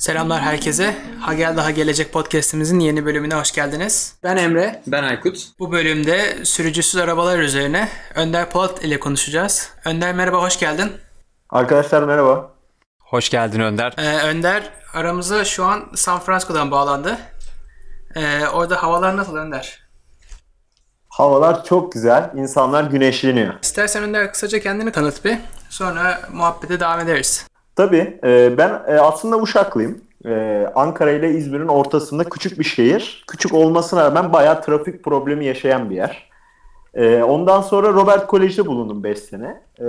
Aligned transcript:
Selamlar 0.00 0.40
herkese. 0.40 0.96
Ha 1.20 1.34
Gel 1.34 1.56
Daha 1.56 1.70
Gelecek 1.70 2.12
podcastimizin 2.12 2.80
yeni 2.80 3.04
bölümüne 3.06 3.34
hoş 3.34 3.52
geldiniz. 3.52 4.14
Ben 4.22 4.36
Emre. 4.36 4.82
Ben 4.86 5.02
Aykut. 5.02 5.38
Bu 5.58 5.72
bölümde 5.72 6.44
sürücüsüz 6.44 7.00
arabalar 7.00 7.38
üzerine 7.38 7.88
Önder 8.14 8.50
Polat 8.50 8.84
ile 8.84 9.00
konuşacağız. 9.00 9.70
Önder 9.84 10.14
merhaba, 10.14 10.42
hoş 10.42 10.58
geldin. 10.58 10.92
Arkadaşlar 11.50 12.02
merhaba. 12.02 12.50
Hoş 13.00 13.28
geldin 13.28 13.60
Önder. 13.60 13.94
Ee, 13.98 14.18
Önder 14.22 14.70
aramıza 14.94 15.44
şu 15.44 15.64
an 15.64 15.88
San 15.94 16.20
Francisco'dan 16.20 16.70
bağlandı. 16.70 17.18
Ee, 18.14 18.46
orada 18.46 18.82
havalar 18.82 19.16
nasıl 19.16 19.36
Önder? 19.36 19.80
Havalar 21.08 21.64
çok 21.64 21.92
güzel. 21.92 22.30
İnsanlar 22.36 22.84
güneşleniyor. 22.84 23.54
İstersen 23.62 24.02
Önder 24.02 24.32
kısaca 24.32 24.60
kendini 24.60 24.92
tanıt 24.92 25.24
bir. 25.24 25.38
Sonra 25.70 26.20
muhabbete 26.32 26.80
devam 26.80 27.00
ederiz. 27.00 27.49
Tabii 27.80 28.18
e, 28.24 28.58
ben 28.58 28.82
e, 28.88 28.98
aslında 28.98 29.38
Uşaklıyım. 29.38 30.00
E, 30.26 30.66
Ankara 30.74 31.10
ile 31.10 31.30
İzmir'in 31.30 31.68
ortasında 31.68 32.24
küçük 32.24 32.58
bir 32.58 32.64
şehir. 32.64 33.24
Küçük 33.28 33.54
olmasına 33.54 34.04
rağmen 34.04 34.32
bayağı 34.32 34.62
trafik 34.62 35.04
problemi 35.04 35.44
yaşayan 35.44 35.90
bir 35.90 35.96
yer. 35.96 36.30
E, 36.94 37.22
ondan 37.22 37.60
sonra 37.60 37.88
Robert 37.88 38.26
Kolej'de 38.26 38.66
bulundum 38.66 39.04
5 39.04 39.18
sene. 39.18 39.62
E, 39.78 39.84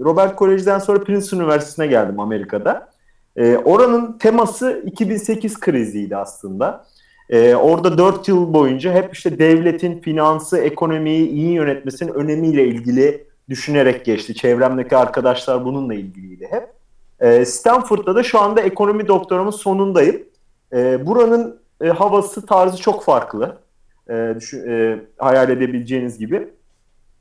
Robert 0.00 0.36
Kolej'den 0.36 0.78
sonra 0.78 1.04
Princeton 1.04 1.38
Üniversitesi'ne 1.38 1.86
geldim 1.86 2.20
Amerika'da. 2.20 2.88
E, 3.36 3.56
oranın 3.56 4.18
teması 4.18 4.82
2008 4.86 5.60
kriziydi 5.60 6.16
aslında. 6.16 6.84
E, 7.30 7.54
orada 7.54 7.98
4 7.98 8.28
yıl 8.28 8.54
boyunca 8.54 8.92
hep 8.92 9.14
işte 9.14 9.38
devletin 9.38 10.00
finansı, 10.00 10.58
ekonomiyi 10.58 11.28
iyi 11.28 11.52
yönetmesinin 11.52 12.12
önemiyle 12.12 12.66
ilgili 12.66 13.26
düşünerek 13.48 14.04
geçti. 14.04 14.34
Çevremdeki 14.34 14.96
arkadaşlar 14.96 15.64
bununla 15.64 15.94
ilgiliydi 15.94 16.46
hep. 16.50 16.76
E, 17.20 17.44
Stanford'da 17.44 18.14
da 18.14 18.22
şu 18.22 18.40
anda 18.40 18.60
ekonomi 18.60 19.08
doktorumun 19.08 19.50
sonundayım. 19.50 20.22
E, 20.72 21.06
buranın 21.06 21.60
e, 21.80 21.88
havası 21.88 22.46
tarzı 22.46 22.76
çok 22.76 23.04
farklı. 23.04 23.58
E, 24.10 24.34
düşün, 24.36 24.70
e, 24.70 25.00
hayal 25.18 25.50
edebileceğiniz 25.50 26.18
gibi. 26.18 26.48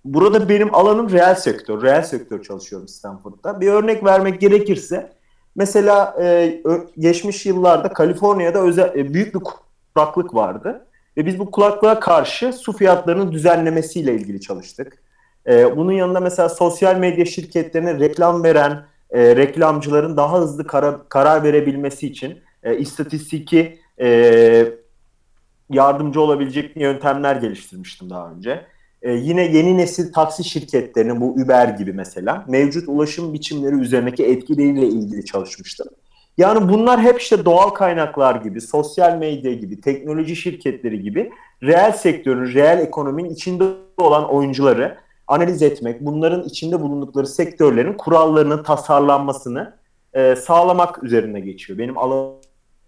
Burada 0.05 0.49
benim 0.49 0.75
alanım 0.75 1.11
reel 1.11 1.35
sektör. 1.35 1.81
Reel 1.81 2.01
sektör 2.01 2.43
çalışıyorum 2.43 2.87
Stanford'da. 2.87 3.61
Bir 3.61 3.67
örnek 3.67 4.03
vermek 4.05 4.41
gerekirse 4.41 5.11
mesela 5.55 6.15
e, 6.21 6.61
geçmiş 6.99 7.45
yıllarda 7.45 7.93
Kaliforniya'da 7.93 8.59
özel, 8.59 9.13
büyük 9.13 9.35
bir 9.35 9.41
kuraklık 9.93 10.35
vardı. 10.35 10.87
Ve 11.17 11.25
biz 11.25 11.39
bu 11.39 11.51
kuraklığa 11.51 11.99
karşı 11.99 12.53
su 12.53 12.73
fiyatlarının 12.73 13.31
düzenlemesiyle 13.31 14.13
ilgili 14.13 14.41
çalıştık. 14.41 15.03
E, 15.47 15.77
bunun 15.77 15.91
yanında 15.91 16.19
mesela 16.19 16.49
sosyal 16.49 16.95
medya 16.95 17.25
şirketlerine 17.25 17.99
reklam 17.99 18.43
veren 18.43 18.85
e, 19.15 19.35
reklamcıların 19.35 20.17
daha 20.17 20.39
hızlı 20.39 20.67
kara, 20.67 21.01
karar 21.09 21.43
verebilmesi 21.43 22.07
için 22.07 22.39
e, 22.63 22.77
istatistiki 22.77 23.79
e, 24.01 24.67
yardımcı 25.69 26.21
olabilecek 26.21 26.77
yöntemler 26.77 27.35
geliştirmiştim 27.35 28.09
daha 28.09 28.31
önce. 28.31 28.65
E, 29.01 29.11
yine 29.11 29.41
yeni 29.41 29.77
nesil 29.77 30.13
taksi 30.13 30.43
şirketlerinin 30.43 31.21
bu 31.21 31.31
Uber 31.31 31.67
gibi 31.67 31.93
mesela 31.93 32.45
mevcut 32.47 32.89
ulaşım 32.89 33.33
biçimleri 33.33 33.75
üzerindeki 33.75 34.25
etkileriyle 34.25 34.87
ilgili 34.87 35.25
çalışmıştım. 35.25 35.87
Yani 36.37 36.69
bunlar 36.69 37.01
hep 37.01 37.21
işte 37.21 37.45
doğal 37.45 37.69
kaynaklar 37.69 38.35
gibi, 38.35 38.61
sosyal 38.61 39.17
medya 39.17 39.53
gibi, 39.53 39.81
teknoloji 39.81 40.35
şirketleri 40.35 41.01
gibi 41.01 41.31
reel 41.63 41.91
sektörün, 41.91 42.53
reel 42.53 42.79
ekonominin 42.79 43.29
içinde 43.29 43.63
olan 43.97 44.29
oyuncuları 44.29 44.97
analiz 45.27 45.61
etmek, 45.61 46.01
bunların 46.01 46.43
içinde 46.43 46.81
bulundukları 46.81 47.27
sektörlerin 47.27 47.93
kurallarının 47.93 48.63
tasarlanmasını 48.63 49.73
e, 50.13 50.35
sağlamak 50.35 51.03
üzerine 51.03 51.39
geçiyor. 51.39 51.79
Benim 51.79 51.97
alanım 51.97 52.39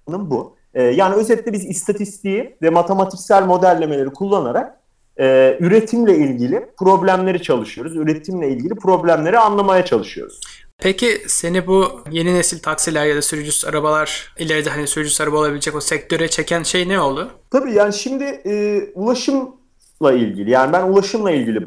bu. 0.08 0.56
E, 0.74 0.84
yani 0.84 1.16
özetle 1.16 1.54
biz 1.54 1.66
istatistiği 1.66 2.58
ve 2.62 2.70
matematiksel 2.70 3.46
modellemeleri 3.46 4.10
kullanarak 4.10 4.78
e, 5.20 5.58
üretimle 5.60 6.18
ilgili 6.18 6.66
problemleri 6.80 7.42
çalışıyoruz. 7.42 7.96
Üretimle 7.96 8.50
ilgili 8.50 8.76
problemleri 8.76 9.40
anlamaya 9.40 9.86
çalışıyoruz. 9.86 10.42
Peki 10.78 11.22
seni 11.28 11.68
bu 11.68 12.02
yeni 12.12 12.36
nesil 12.36 12.60
taksiler 12.60 13.06
ya 13.06 13.16
da 13.16 13.22
sürücüsüz 13.22 13.66
arabalar 13.66 14.34
ileride 14.40 14.70
hani 14.70 14.88
sürücüsüz 14.88 15.22
araba 15.22 15.38
olabilecek 15.38 15.76
o 15.76 15.82
sektöre 15.82 16.28
çeken 16.28 16.64
şey 16.64 16.90
ne 16.90 17.00
oldu? 17.00 17.30
Tabii 17.52 17.74
yani 17.74 17.94
şimdi 17.94 18.24
e, 18.24 18.84
ulaşımla 18.96 20.14
ilgili 20.14 20.52
yani 20.52 20.74
ben 20.74 20.84
ulaşımla 20.84 21.32
ilgili 21.32 21.66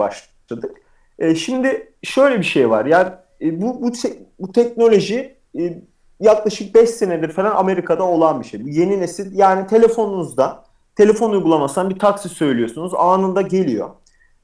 başladık. 0.50 0.76
E, 1.18 1.34
şimdi 1.34 1.92
şöyle 2.02 2.38
bir 2.38 2.44
şey 2.44 2.70
var 2.70 2.84
yani 2.84 3.08
e, 3.40 3.60
bu, 3.62 3.82
bu, 3.82 3.92
bu 4.40 4.52
teknoloji 4.52 5.36
e, 5.58 5.78
yaklaşık 6.20 6.74
5 6.74 6.90
senedir 6.90 7.28
falan 7.28 7.54
Amerika'da 7.54 8.04
olan 8.04 8.40
bir 8.40 8.46
şey. 8.46 8.60
Yeni 8.64 9.00
nesil 9.00 9.38
yani 9.38 9.66
telefonunuzda 9.66 10.64
telefon 10.96 11.30
uygulamasından 11.30 11.90
bir 11.90 11.98
taksi 11.98 12.28
söylüyorsunuz 12.28 12.94
anında 12.94 13.42
geliyor. 13.42 13.90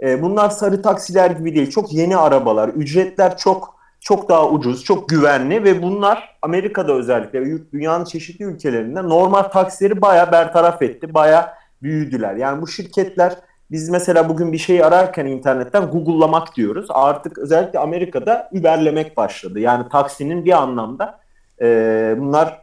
E, 0.02 0.22
bunlar 0.22 0.50
sarı 0.50 0.82
taksiler 0.82 1.30
gibi 1.30 1.54
değil 1.54 1.70
çok 1.70 1.92
yeni 1.92 2.16
arabalar 2.16 2.68
ücretler 2.68 3.36
çok 3.36 3.76
çok 4.00 4.28
daha 4.28 4.48
ucuz, 4.48 4.84
çok 4.84 5.08
güvenli 5.08 5.64
ve 5.64 5.82
bunlar 5.82 6.36
Amerika'da 6.42 6.92
özellikle 6.92 7.72
dünyanın 7.72 8.04
çeşitli 8.04 8.44
ülkelerinde 8.44 9.02
normal 9.02 9.42
taksileri 9.42 10.00
baya 10.00 10.32
bertaraf 10.32 10.82
etti, 10.82 11.14
baya 11.14 11.54
büyüdüler. 11.82 12.34
Yani 12.34 12.62
bu 12.62 12.68
şirketler 12.68 13.36
biz 13.70 13.88
mesela 13.88 14.28
bugün 14.28 14.52
bir 14.52 14.58
şey 14.58 14.84
ararken 14.84 15.26
internetten 15.26 15.86
Google'lamak 15.86 16.56
diyoruz. 16.56 16.86
Artık 16.88 17.38
özellikle 17.38 17.78
Amerika'da 17.78 18.50
Uber'lemek 18.52 19.16
başladı. 19.16 19.60
Yani 19.60 19.88
taksinin 19.88 20.44
bir 20.44 20.52
anlamda 20.52 21.18
e, 21.60 22.14
bunlar 22.18 22.62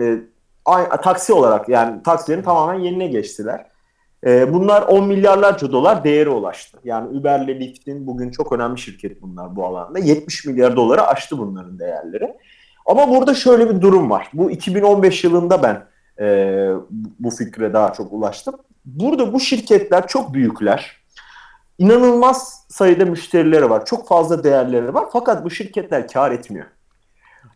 e, 0.00 0.18
taksi 1.02 1.32
olarak 1.32 1.68
yani 1.68 2.02
taksilerin 2.02 2.42
tamamen 2.42 2.80
yerine 2.80 3.06
geçtiler. 3.06 3.66
E, 4.26 4.52
bunlar 4.52 4.82
10 4.82 5.06
milyarlarca 5.06 5.72
dolar 5.72 6.04
değeri 6.04 6.28
ulaştı. 6.28 6.78
Yani 6.84 7.18
Uber'le 7.18 7.60
Lyft'in 7.60 8.06
bugün 8.06 8.30
çok 8.30 8.52
önemli 8.52 8.78
şirket 8.78 9.22
bunlar 9.22 9.56
bu 9.56 9.66
alanda. 9.66 9.98
70 9.98 10.46
milyar 10.46 10.76
dolara 10.76 11.06
aştı 11.06 11.38
bunların 11.38 11.78
değerleri. 11.78 12.34
Ama 12.86 13.08
burada 13.08 13.34
şöyle 13.34 13.70
bir 13.70 13.80
durum 13.80 14.10
var. 14.10 14.30
Bu 14.32 14.50
2015 14.50 15.24
yılında 15.24 15.62
ben 15.62 15.86
e, 16.24 16.68
bu 17.18 17.30
fikre 17.30 17.72
daha 17.72 17.92
çok 17.92 18.12
ulaştım. 18.12 18.54
Burada 18.84 19.32
bu 19.32 19.40
şirketler 19.40 20.06
çok 20.06 20.34
büyükler. 20.34 21.04
İnanılmaz 21.78 22.66
sayıda 22.68 23.04
müşterileri 23.04 23.70
var. 23.70 23.86
Çok 23.86 24.08
fazla 24.08 24.44
değerleri 24.44 24.94
var. 24.94 25.04
Fakat 25.12 25.44
bu 25.44 25.50
şirketler 25.50 26.08
kar 26.08 26.30
etmiyor. 26.30 26.66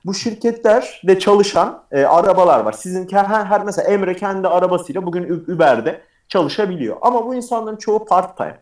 Bu 0.05 0.15
şirketlerde 0.15 1.19
çalışan 1.19 1.85
e, 1.93 2.05
arabalar 2.05 2.61
var. 2.61 2.73
Sizin 2.73 3.09
her, 3.11 3.25
her 3.25 3.65
mesela 3.65 3.89
Emre 3.89 4.17
kendi 4.17 4.49
arabasıyla 4.49 5.07
bugün 5.07 5.45
Uber'de 5.55 6.01
çalışabiliyor. 6.29 6.97
Ama 7.01 7.27
bu 7.27 7.35
insanların 7.35 7.77
çoğu 7.77 8.05
part 8.05 8.37
time. 8.37 8.59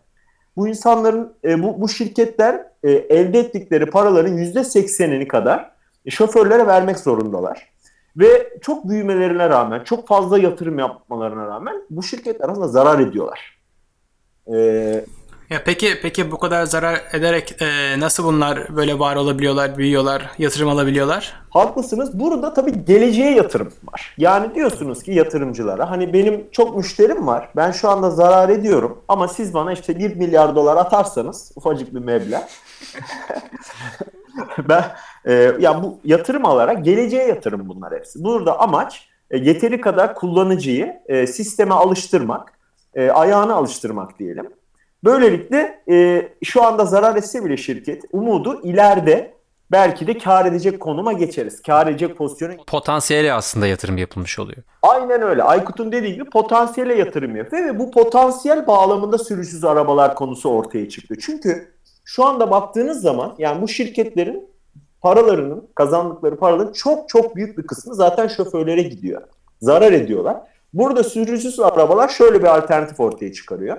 Bu 0.57 0.69
insanların 0.69 1.37
e, 1.45 1.63
bu, 1.63 1.81
bu 1.81 1.89
şirketler 1.89 2.67
e, 2.83 2.91
elde 2.91 3.39
ettikleri 3.39 3.87
paraların 3.87 4.33
yüzde 4.33 4.65
seksenini 4.65 5.29
kadar 5.29 5.71
e, 6.07 6.11
şoförlere 6.11 6.67
vermek 6.67 6.99
zorundalar. 6.99 7.76
Ve 8.17 8.59
çok 8.63 8.89
büyümelerine 8.89 9.49
rağmen, 9.49 9.85
çok 9.85 10.09
fazla 10.09 10.39
yatırım 10.39 10.79
yapmalarına 10.79 11.47
rağmen 11.47 11.83
bu 11.91 12.03
şirketler 12.03 12.49
aslında 12.49 12.69
zarar 12.69 12.99
ediyorlar. 12.99 13.59
Ee, 14.55 15.05
ya 15.51 15.63
peki 15.65 15.95
peki 16.03 16.31
bu 16.31 16.39
kadar 16.39 16.65
zarar 16.67 17.01
ederek 17.13 17.63
e, 17.63 18.01
nasıl 18.01 18.25
bunlar 18.25 18.77
böyle 18.77 18.99
var 18.99 19.17
olabiliyorlar, 19.17 19.79
büyüyorlar, 19.79 20.31
yatırım 20.39 20.69
alabiliyorlar? 20.69 21.35
Haklısınız. 21.51 22.21
Burada 22.21 22.55
tabii 22.55 22.85
geleceğe 22.85 23.35
yatırım 23.35 23.73
var. 23.93 24.15
Yani 24.19 24.55
diyorsunuz 24.55 25.03
ki 25.03 25.13
yatırımcılara 25.13 25.91
hani 25.91 26.13
benim 26.13 26.51
çok 26.53 26.77
müşterim 26.77 27.27
var. 27.27 27.49
Ben 27.57 27.71
şu 27.71 27.89
anda 27.89 28.11
zarar 28.11 28.49
ediyorum 28.49 29.03
ama 29.09 29.29
siz 29.29 29.55
bana 29.55 29.73
işte 29.73 29.99
1 29.99 30.17
milyar 30.17 30.57
dolar 30.57 30.77
atarsanız 30.77 31.53
ufacık 31.57 31.95
bir 31.95 32.01
meblağ. 32.01 32.49
ben 34.69 34.85
e, 35.25 35.33
ya 35.59 35.83
bu 35.83 36.01
yatırım 36.05 36.47
alarak 36.47 36.85
geleceğe 36.85 37.27
yatırım 37.27 37.69
bunlar 37.69 37.95
hepsi. 37.95 38.25
Burada 38.25 38.61
amaç 38.61 39.09
e, 39.31 39.39
yeteri 39.39 39.81
kadar 39.81 40.15
kullanıcıyı 40.15 41.03
e, 41.07 41.27
sisteme 41.27 41.75
alıştırmak, 41.75 42.53
e, 42.95 43.11
ayağını 43.11 43.55
alıştırmak 43.55 44.19
diyelim. 44.19 44.51
Böylelikle 45.05 45.83
e, 45.91 46.29
şu 46.45 46.63
anda 46.63 46.85
zarar 46.85 47.17
etse 47.17 47.45
bile 47.45 47.57
şirket 47.57 48.03
umudu 48.13 48.63
ileride 48.63 49.37
belki 49.73 50.07
de 50.07 50.19
kar 50.19 50.47
edecek 50.47 50.81
konuma 50.81 51.13
geçeriz. 51.13 51.63
Kar 51.63 51.87
edecek 51.87 52.17
pozisyonu. 52.17 52.53
Potansiyele 52.67 53.33
aslında 53.33 53.67
yatırım 53.67 53.99
yapılmış 53.99 54.39
oluyor. 54.39 54.63
Aynen 54.83 55.23
öyle. 55.23 55.43
Aykut'un 55.43 55.93
dediği 55.93 56.15
gibi 56.15 56.31
potansiyele 56.31 56.95
yatırım 56.95 57.37
yapıyor 57.37 57.65
ve 57.65 57.79
bu 57.79 57.91
potansiyel 57.91 58.67
bağlamında 58.67 59.19
sürücüsüz 59.19 59.65
arabalar 59.65 60.15
konusu 60.15 60.51
ortaya 60.51 60.89
çıktı. 60.89 61.15
Çünkü 61.21 61.76
şu 62.07 62.25
anda 62.25 62.51
baktığınız 62.51 63.01
zaman 63.01 63.35
yani 63.39 63.63
bu 63.63 63.69
şirketlerin 63.69 64.49
paralarının, 65.01 65.69
kazandıkları 65.75 66.37
paraların 66.37 66.73
çok 66.73 67.09
çok 67.09 67.37
büyük 67.37 67.59
bir 67.59 67.67
kısmı 67.67 67.95
zaten 67.95 68.27
şoförlere 68.29 68.83
gidiyor. 68.83 69.23
Zarar 69.61 69.93
ediyorlar. 69.93 70.37
Burada 70.73 71.05
sürücüsüz 71.05 71.61
arabalar 71.61 72.09
şöyle 72.09 72.39
bir 72.39 72.57
alternatif 72.57 73.01
ortaya 73.01 73.33
çıkarıyor. 73.33 73.77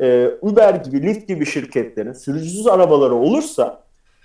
Ee, 0.00 0.30
Uber 0.42 0.74
gibi, 0.74 1.02
Lyft 1.02 1.28
gibi 1.28 1.46
şirketlerin 1.46 2.12
sürücüsüz 2.12 2.66
arabaları 2.66 3.14
olursa 3.14 3.82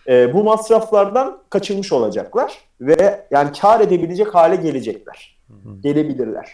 e, 0.07 0.33
bu 0.33 0.43
masraflardan 0.43 1.37
kaçınmış 1.49 1.91
olacaklar 1.91 2.57
ve 2.81 3.27
yani 3.31 3.51
kar 3.61 3.79
edebilecek 3.79 4.35
hale 4.35 4.55
gelecekler. 4.55 5.39
Gelebilirler. 5.79 6.51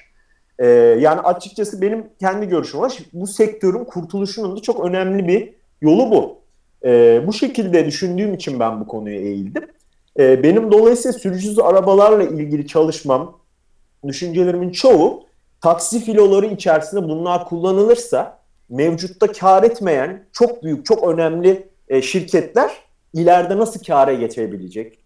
E, 0.59 0.68
yani 1.00 1.21
açıkçası 1.21 1.81
benim 1.81 2.07
kendi 2.19 2.47
görüşüm 2.47 2.79
var. 2.79 2.97
Bu 3.13 3.27
sektörün 3.27 3.85
kurtuluşunun 3.85 4.57
da 4.57 4.62
çok 4.62 4.85
önemli 4.85 5.27
bir 5.27 5.53
yolu 5.81 6.12
bu. 6.12 6.37
E, 6.85 7.21
bu 7.27 7.33
şekilde 7.33 7.85
düşündüğüm 7.85 8.33
için 8.33 8.59
ben 8.59 8.81
bu 8.81 8.88
konuya 8.88 9.19
eğildim. 9.19 9.68
E, 10.19 10.44
benim 10.44 10.71
dolayısıyla 10.71 11.19
sürücüsüz 11.19 11.59
arabalarla 11.59 12.24
ilgili 12.24 12.68
çalışmam, 12.68 13.38
düşüncelerimin 14.07 14.71
çoğu 14.71 15.24
taksi 15.62 16.00
filoları 16.00 16.45
içerisinde 16.45 17.03
bunlar 17.03 17.45
kullanılırsa 17.45 18.39
mevcutta 18.69 19.31
kar 19.31 19.63
etmeyen 19.63 20.25
çok 20.33 20.63
büyük, 20.63 20.85
çok 20.85 21.07
önemli 21.07 21.69
e, 21.88 22.01
şirketler 22.01 22.71
ileride 23.13 23.57
nasıl 23.57 23.83
kâra 23.83 24.13
geçebilecek? 24.13 25.00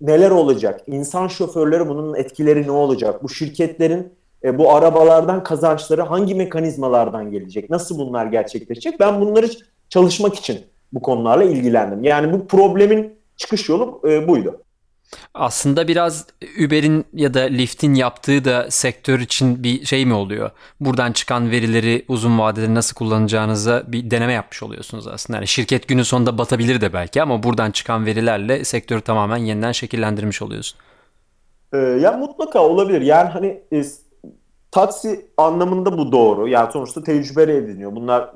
Neler 0.00 0.30
olacak? 0.30 0.80
İnsan 0.86 1.28
şoförleri 1.28 1.88
bunun 1.88 2.14
etkileri 2.14 2.66
ne 2.66 2.70
olacak? 2.70 3.22
Bu 3.22 3.28
şirketlerin 3.28 4.12
e, 4.44 4.58
bu 4.58 4.72
arabalardan 4.72 5.42
kazançları 5.42 6.02
hangi 6.02 6.34
mekanizmalardan 6.34 7.30
gelecek? 7.30 7.70
Nasıl 7.70 7.98
bunlar 7.98 8.26
gerçekleşecek? 8.26 9.00
Ben 9.00 9.20
bunları 9.20 9.50
çalışmak 9.88 10.34
için 10.34 10.60
bu 10.92 11.02
konularla 11.02 11.44
ilgilendim. 11.44 12.04
Yani 12.04 12.32
bu 12.32 12.46
problemin 12.46 13.18
çıkış 13.36 13.68
yolu 13.68 14.00
e, 14.08 14.28
buydu. 14.28 14.62
Aslında 15.34 15.88
biraz 15.88 16.26
Uber'in 16.66 17.04
ya 17.14 17.34
da 17.34 17.40
Lyft'in 17.40 17.94
yaptığı 17.94 18.44
da 18.44 18.70
sektör 18.70 19.20
için 19.20 19.62
bir 19.62 19.84
şey 19.84 20.06
mi 20.06 20.14
oluyor? 20.14 20.50
Buradan 20.80 21.12
çıkan 21.12 21.50
verileri 21.50 22.04
uzun 22.08 22.38
vadede 22.38 22.74
nasıl 22.74 22.94
kullanacağınıza 22.94 23.82
bir 23.86 24.10
deneme 24.10 24.32
yapmış 24.32 24.62
oluyorsunuz 24.62 25.06
aslında. 25.06 25.36
Yani 25.36 25.46
şirket 25.46 25.88
günün 25.88 26.02
sonunda 26.02 26.38
batabilir 26.38 26.80
de 26.80 26.92
belki 26.92 27.22
ama 27.22 27.42
buradan 27.42 27.70
çıkan 27.70 28.06
verilerle 28.06 28.64
sektörü 28.64 29.00
tamamen 29.00 29.36
yeniden 29.36 29.72
şekillendirmiş 29.72 30.42
oluyorsun. 30.42 30.78
Ee, 31.72 31.78
ya 31.78 32.12
mutlaka 32.12 32.60
olabilir. 32.60 33.00
Yani 33.00 33.28
hani 33.28 33.62
e, 33.72 33.82
taksi 34.70 35.26
anlamında 35.36 35.98
bu 35.98 36.12
doğru. 36.12 36.48
Yani 36.48 36.72
sonuçta 36.72 37.02
tecrübe 37.02 37.42
ediniyor. 37.42 37.96
Bunlar 37.96 38.30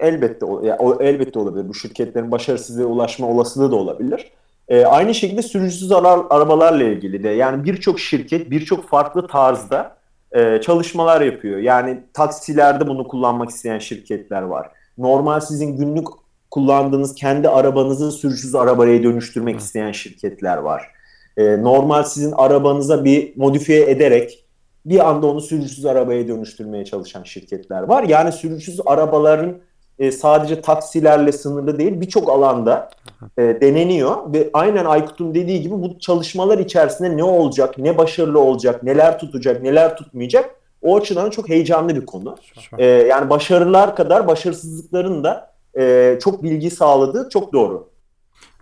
elbette 0.00 0.46
ya, 0.62 0.76
o, 0.78 1.02
elbette 1.02 1.38
olabilir. 1.38 1.68
Bu 1.68 1.74
şirketlerin 1.74 2.30
başarısızlığa 2.30 2.86
ulaşma 2.86 3.28
olasılığı 3.28 3.70
da 3.70 3.76
olabilir. 3.76 4.30
E, 4.68 4.84
aynı 4.84 5.14
şekilde 5.14 5.42
sürücüsüz 5.42 5.92
ara, 5.92 6.26
arabalarla 6.30 6.84
ilgili 6.84 7.22
de 7.22 7.28
yani 7.28 7.64
birçok 7.64 8.00
şirket 8.00 8.50
birçok 8.50 8.88
farklı 8.88 9.26
tarzda 9.26 9.96
e, 10.32 10.60
çalışmalar 10.60 11.20
yapıyor. 11.20 11.58
Yani 11.58 12.00
taksilerde 12.12 12.86
bunu 12.86 13.08
kullanmak 13.08 13.50
isteyen 13.50 13.78
şirketler 13.78 14.42
var. 14.42 14.70
Normal 14.98 15.40
sizin 15.40 15.76
günlük 15.76 16.06
kullandığınız 16.50 17.14
kendi 17.14 17.48
arabanızı 17.48 18.12
sürücüsüz 18.12 18.54
arabaya 18.54 19.02
dönüştürmek 19.02 19.60
isteyen 19.60 19.92
şirketler 19.92 20.56
var. 20.56 20.90
E, 21.36 21.62
normal 21.62 22.02
sizin 22.02 22.32
arabanıza 22.32 23.04
bir 23.04 23.36
modifiye 23.36 23.90
ederek 23.90 24.44
bir 24.86 25.08
anda 25.08 25.26
onu 25.26 25.40
sürücüsüz 25.40 25.86
arabaya 25.86 26.28
dönüştürmeye 26.28 26.84
çalışan 26.84 27.22
şirketler 27.22 27.82
var. 27.82 28.02
Yani 28.02 28.32
sürücüsüz 28.32 28.80
arabaların 28.86 29.58
e, 29.98 30.12
sadece 30.12 30.60
taksilerle 30.60 31.32
sınırlı 31.32 31.78
değil 31.78 32.00
birçok 32.00 32.28
alanda 32.28 32.90
e, 33.38 33.42
deneniyor 33.42 34.32
ve 34.32 34.50
aynen 34.52 34.84
Aykut'un 34.84 35.34
dediği 35.34 35.62
gibi 35.62 35.74
bu 35.74 35.98
çalışmalar 35.98 36.58
içerisinde 36.58 37.16
ne 37.16 37.24
olacak, 37.24 37.78
ne 37.78 37.98
başarılı 37.98 38.40
olacak, 38.40 38.82
neler 38.82 39.18
tutacak, 39.18 39.62
neler 39.62 39.96
tutmayacak 39.96 40.50
o 40.82 40.96
açıdan 40.96 41.30
çok 41.30 41.48
heyecanlı 41.48 41.96
bir 41.96 42.06
konu. 42.06 42.36
E, 42.78 42.86
yani 42.86 43.30
başarılar 43.30 43.96
kadar 43.96 44.26
başarısızlıkların 44.26 45.24
da 45.24 45.54
e, 45.78 46.18
çok 46.22 46.42
bilgi 46.42 46.70
sağladığı 46.70 47.28
çok 47.28 47.52
doğru. 47.52 47.94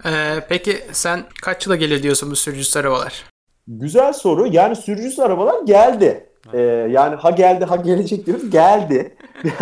Ee, 0.05 0.41
peki 0.49 0.79
sen 0.93 1.25
kaç 1.43 1.67
yıla 1.67 1.77
gelir 1.77 2.03
diyorsun 2.03 2.31
bu 2.31 2.37
sürücüsüz 2.37 2.77
arabalar? 2.77 3.25
Güzel 3.69 4.13
soru. 4.13 4.47
Yani 4.47 4.77
sürücüsüz 4.77 5.21
arabalar 5.21 5.63
geldi. 5.63 6.27
Ee, 6.53 6.61
yani 6.91 7.15
ha 7.15 7.31
geldi 7.31 7.65
ha 7.65 7.77
gelecek 7.77 8.27
diyoruz. 8.27 8.51
Geldi. 8.51 9.17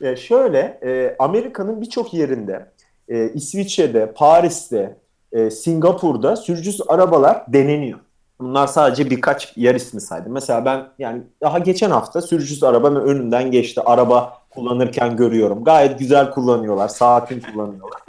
E, 0.00 0.16
şöyle 0.16 0.78
e, 0.82 1.16
Amerika'nın 1.18 1.80
birçok 1.80 2.14
yerinde 2.14 2.66
e, 3.08 3.32
İsviçre'de, 3.32 4.12
Paris'te, 4.12 4.96
e, 5.32 5.50
Singapur'da 5.50 6.36
sürücüsüz 6.36 6.80
arabalar 6.88 7.44
deneniyor. 7.48 7.98
Bunlar 8.40 8.66
sadece 8.66 9.10
birkaç 9.10 9.56
yer 9.56 9.74
ismi 9.74 10.00
saydım. 10.00 10.32
Mesela 10.32 10.64
ben 10.64 10.88
yani 10.98 11.22
daha 11.42 11.58
geçen 11.58 11.90
hafta 11.90 12.22
sürücüsüz 12.22 12.64
arabanın 12.64 13.00
önünden 13.00 13.50
geçti. 13.50 13.80
Araba 13.84 14.38
kullanırken 14.50 15.16
görüyorum. 15.16 15.64
Gayet 15.64 15.98
güzel 15.98 16.30
kullanıyorlar. 16.30 16.88
Sakin 16.88 17.40
kullanıyorlar. 17.40 18.00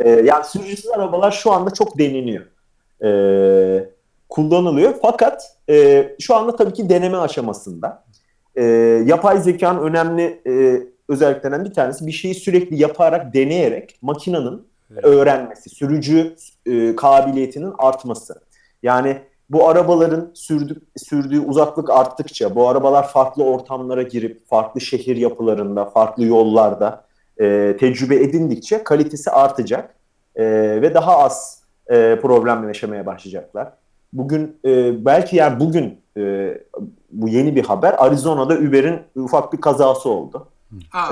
E, 0.00 0.10
yani 0.10 0.44
sürücüsüz 0.44 0.90
arabalar 0.90 1.30
şu 1.30 1.52
anda 1.52 1.70
çok 1.70 1.98
deneniyor. 1.98 2.44
E, 3.04 3.90
kullanılıyor. 4.28 4.94
Fakat 5.02 5.56
e, 5.68 6.08
şu 6.20 6.36
anda 6.36 6.56
tabii 6.56 6.72
ki 6.72 6.88
deneme 6.88 7.16
aşamasında. 7.16 8.04
E, 8.56 8.64
yapay 9.06 9.40
zekanın 9.40 9.82
önemli 9.82 10.42
e, 10.46 10.82
özelliklerinden 11.08 11.64
bir 11.64 11.72
tanesi 11.72 12.06
bir 12.06 12.12
şeyi 12.12 12.34
sürekli 12.34 12.82
yaparak, 12.82 13.34
deneyerek 13.34 13.98
makinenin 14.02 14.66
evet. 14.92 15.04
öğrenmesi, 15.04 15.70
sürücü 15.70 16.36
e, 16.66 16.96
kabiliyetinin 16.96 17.72
artması. 17.78 18.40
Yani 18.82 19.18
bu 19.50 19.68
arabaların 19.68 20.30
sürdü, 20.34 20.80
sürdüğü 20.96 21.40
uzaklık 21.40 21.90
arttıkça, 21.90 22.54
bu 22.54 22.68
arabalar 22.68 23.08
farklı 23.08 23.44
ortamlara 23.44 24.02
girip, 24.02 24.48
farklı 24.48 24.80
şehir 24.80 25.16
yapılarında, 25.16 25.84
farklı 25.84 26.24
yollarda 26.24 27.04
e, 27.40 27.76
tecrübe 27.80 28.16
edindikçe 28.16 28.84
kalitesi 28.84 29.30
artacak 29.30 29.94
e, 30.36 30.44
ve 30.82 30.94
daha 30.94 31.18
az 31.18 31.62
e, 31.90 32.18
problem 32.22 32.68
yaşamaya 32.68 33.06
başlayacaklar. 33.06 33.72
Bugün 34.12 34.56
e, 34.64 35.04
belki 35.04 35.36
yani 35.36 35.60
bugün 35.60 36.00
e, 36.16 36.54
bu 37.10 37.28
yeni 37.28 37.56
bir 37.56 37.64
haber. 37.64 37.94
Arizona'da 37.98 38.54
Uber'in 38.54 39.00
ufak 39.16 39.52
bir 39.52 39.60
kazası 39.60 40.08
oldu. 40.08 40.48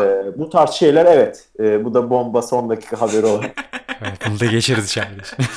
Ee, 0.00 0.38
bu 0.38 0.50
tarz 0.50 0.70
şeyler 0.70 1.06
evet. 1.06 1.49
Ee, 1.61 1.85
bu 1.85 1.94
da 1.94 2.11
bomba 2.11 2.43
son 2.43 2.69
dakika 2.69 3.00
haberi 3.00 3.26
olarak. 3.26 3.55
evet, 4.03 4.19
bunu 4.29 4.41
da 4.41 4.47
geçeriz 4.47 4.88
şimdi. 4.88 5.50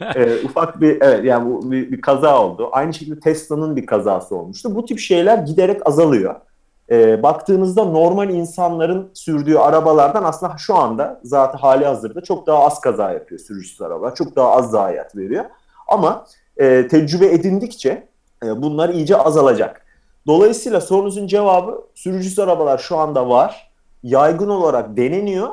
ee, 0.16 0.36
ufak 0.44 0.80
bir 0.80 1.02
evet 1.02 1.24
yani 1.24 1.50
bu 1.50 1.72
bir, 1.72 1.92
bir 1.92 2.00
kaza 2.00 2.42
oldu. 2.42 2.68
Aynı 2.72 2.94
şekilde 2.94 3.20
Tesla'nın 3.20 3.76
bir 3.76 3.86
kazası 3.86 4.36
olmuştu. 4.36 4.74
Bu 4.74 4.84
tip 4.84 4.98
şeyler 4.98 5.38
giderek 5.38 5.86
azalıyor. 5.86 6.34
Ee, 6.90 7.22
baktığınızda 7.22 7.84
normal 7.84 8.30
insanların 8.30 9.10
sürdüğü 9.14 9.56
arabalardan 9.56 10.24
aslında 10.24 10.58
şu 10.58 10.76
anda 10.76 11.20
zaten 11.24 11.58
hali 11.58 11.84
hazırda 11.84 12.20
çok 12.20 12.46
daha 12.46 12.66
az 12.66 12.80
kaza 12.80 13.12
yapıyor 13.12 13.40
sürücüsüz 13.40 13.82
arabalar. 13.82 14.14
Çok 14.14 14.36
daha 14.36 14.52
az 14.52 14.70
zayiat 14.70 15.16
veriyor. 15.16 15.44
Ama 15.88 16.26
e, 16.56 16.88
tecrübe 16.88 17.26
edindikçe 17.26 18.08
e, 18.44 18.62
bunlar 18.62 18.88
iyice 18.88 19.16
azalacak. 19.16 19.81
Dolayısıyla 20.26 20.80
sorunuzun 20.80 21.26
cevabı 21.26 21.82
sürücüsüz 21.94 22.38
arabalar 22.38 22.78
şu 22.78 22.96
anda 22.96 23.28
var. 23.28 23.70
Yaygın 24.02 24.48
olarak 24.48 24.96
deneniyor. 24.96 25.48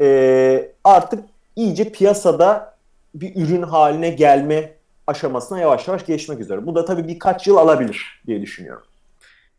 E, 0.00 0.72
artık 0.84 1.24
iyice 1.56 1.92
piyasada 1.92 2.74
bir 3.14 3.36
ürün 3.36 3.62
haline 3.62 4.10
gelme 4.10 4.72
aşamasına 5.06 5.58
yavaş 5.60 5.88
yavaş 5.88 6.06
geçmek 6.06 6.40
üzere. 6.40 6.66
Bu 6.66 6.74
da 6.74 6.84
tabii 6.84 7.08
birkaç 7.08 7.46
yıl 7.46 7.56
alabilir 7.56 8.22
diye 8.26 8.42
düşünüyorum. 8.42 8.82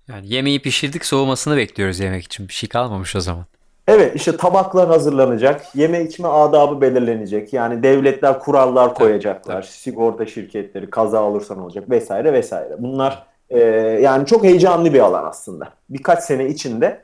Yani 0.08 0.34
yemeği 0.34 0.62
pişirdik 0.62 1.06
soğumasını 1.06 1.58
bekliyoruz 1.58 2.00
yemek 2.00 2.24
için. 2.24 2.48
Bir 2.48 2.54
şey 2.54 2.70
kalmamış 2.70 3.16
o 3.16 3.20
zaman. 3.20 3.46
Evet 3.88 4.16
işte 4.16 4.38
tabaklar 4.38 4.88
hazırlanacak, 4.88 5.76
yeme 5.76 6.04
içme 6.04 6.28
adabı 6.28 6.82
belirlenecek. 6.82 7.54
Yani 7.54 7.84
devletler 7.84 8.40
kurallar 8.40 8.94
koyacaklar, 8.94 9.62
tabii. 9.62 9.72
sigorta 9.72 10.26
şirketleri 10.26 10.90
kaza 10.90 11.24
olursa 11.24 11.56
ne 11.56 11.62
olacak 11.62 11.90
vesaire 11.90 12.34
vesaire. 12.34 12.76
Bunlar 12.80 13.24
e, 13.50 13.60
yani 14.02 14.26
çok 14.26 14.44
heyecanlı 14.44 14.94
bir 14.94 15.00
alan 15.00 15.26
aslında. 15.26 15.74
Birkaç 15.90 16.24
sene 16.24 16.48
içinde 16.48 17.04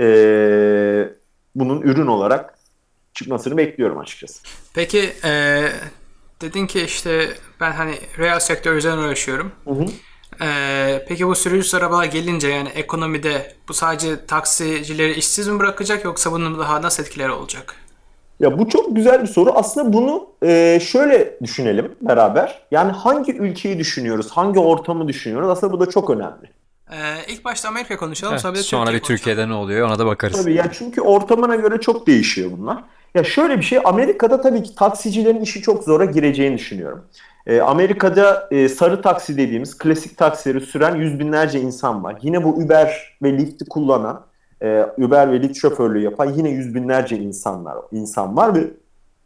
e, 0.00 0.04
bunun 1.54 1.80
ürün 1.80 2.06
olarak 2.06 2.58
çıkmasını 3.14 3.56
bekliyorum 3.56 3.98
açıkçası. 3.98 4.42
Peki 4.74 5.12
e, 5.24 5.62
dedin 6.40 6.66
ki 6.66 6.80
işte 6.80 7.28
ben 7.60 7.72
hani 7.72 7.94
real 8.18 8.40
sektör 8.40 8.76
üzerine 8.76 9.00
uğraşıyorum. 9.00 9.52
Hı 9.64 9.70
hı. 9.70 9.86
Ee, 10.40 11.04
peki 11.08 11.26
bu 11.26 11.34
sürücüsüz 11.34 11.74
arabalar 11.74 12.04
gelince 12.04 12.48
yani 12.48 12.68
ekonomide 12.68 13.56
bu 13.68 13.74
sadece 13.74 14.26
taksicileri 14.26 15.14
işsiz 15.14 15.48
mi 15.48 15.58
bırakacak 15.58 16.04
yoksa 16.04 16.32
bunun 16.32 16.58
daha 16.58 16.82
nasıl 16.82 17.02
etkileri 17.02 17.30
olacak? 17.30 17.74
Ya 18.40 18.58
bu 18.58 18.68
çok 18.68 18.96
güzel 18.96 19.22
bir 19.22 19.26
soru. 19.26 19.50
Aslında 19.54 19.92
bunu 19.92 20.26
e, 20.42 20.80
şöyle 20.82 21.40
düşünelim 21.42 21.94
beraber. 22.00 22.62
Yani 22.70 22.92
hangi 22.92 23.36
ülkeyi 23.36 23.78
düşünüyoruz, 23.78 24.30
hangi 24.30 24.58
ortamı 24.58 25.08
düşünüyoruz? 25.08 25.48
Aslında 25.48 25.72
bu 25.72 25.80
da 25.80 25.90
çok 25.90 26.10
önemli. 26.10 26.50
Ee, 26.90 27.32
ilk 27.32 27.44
başta 27.44 27.68
Amerika 27.68 27.96
konuşalım, 27.96 28.32
evet, 28.32 28.42
sonra 28.42 28.54
bir, 28.54 28.58
sonra 28.58 28.84
Türkiye 28.84 29.00
bir 29.00 29.06
Türkiye'de 29.06 29.48
ne 29.48 29.54
oluyor 29.54 29.86
ona 29.86 29.98
da 29.98 30.06
bakarız. 30.06 30.42
Tabii 30.42 30.54
ya 30.54 30.70
çünkü 30.72 31.00
ortamına 31.00 31.56
göre 31.56 31.80
çok 31.80 32.06
değişiyor 32.06 32.50
bunlar. 32.58 32.84
Ya 33.14 33.24
şöyle 33.24 33.58
bir 33.58 33.62
şey, 33.62 33.78
Amerika'da 33.84 34.40
tabii 34.40 34.62
ki 34.62 34.74
taksicilerin 34.74 35.40
işi 35.40 35.62
çok 35.62 35.84
zora 35.84 36.04
gireceğini 36.04 36.58
düşünüyorum. 36.58 37.04
E, 37.46 37.60
Amerika'da 37.60 38.48
e, 38.50 38.68
sarı 38.68 39.02
taksi 39.02 39.36
dediğimiz 39.36 39.78
klasik 39.78 40.16
taksileri 40.16 40.60
süren 40.60 40.94
yüz 40.94 41.18
binlerce 41.18 41.60
insan 41.60 42.04
var. 42.04 42.18
Yine 42.22 42.44
bu 42.44 42.48
Uber 42.48 43.16
ve 43.22 43.38
Lyft'i 43.38 43.64
kullanan 43.64 44.26
e, 44.62 44.86
Uber 44.98 45.32
ve 45.32 45.42
Lyft 45.42 45.56
şoförlüğü 45.56 46.00
yapan 46.00 46.32
yine 46.32 46.50
yüz 46.50 46.74
binlerce 46.74 47.16
insanlar 47.16 47.76
insan 47.92 48.36
var 48.36 48.54
ve 48.54 48.70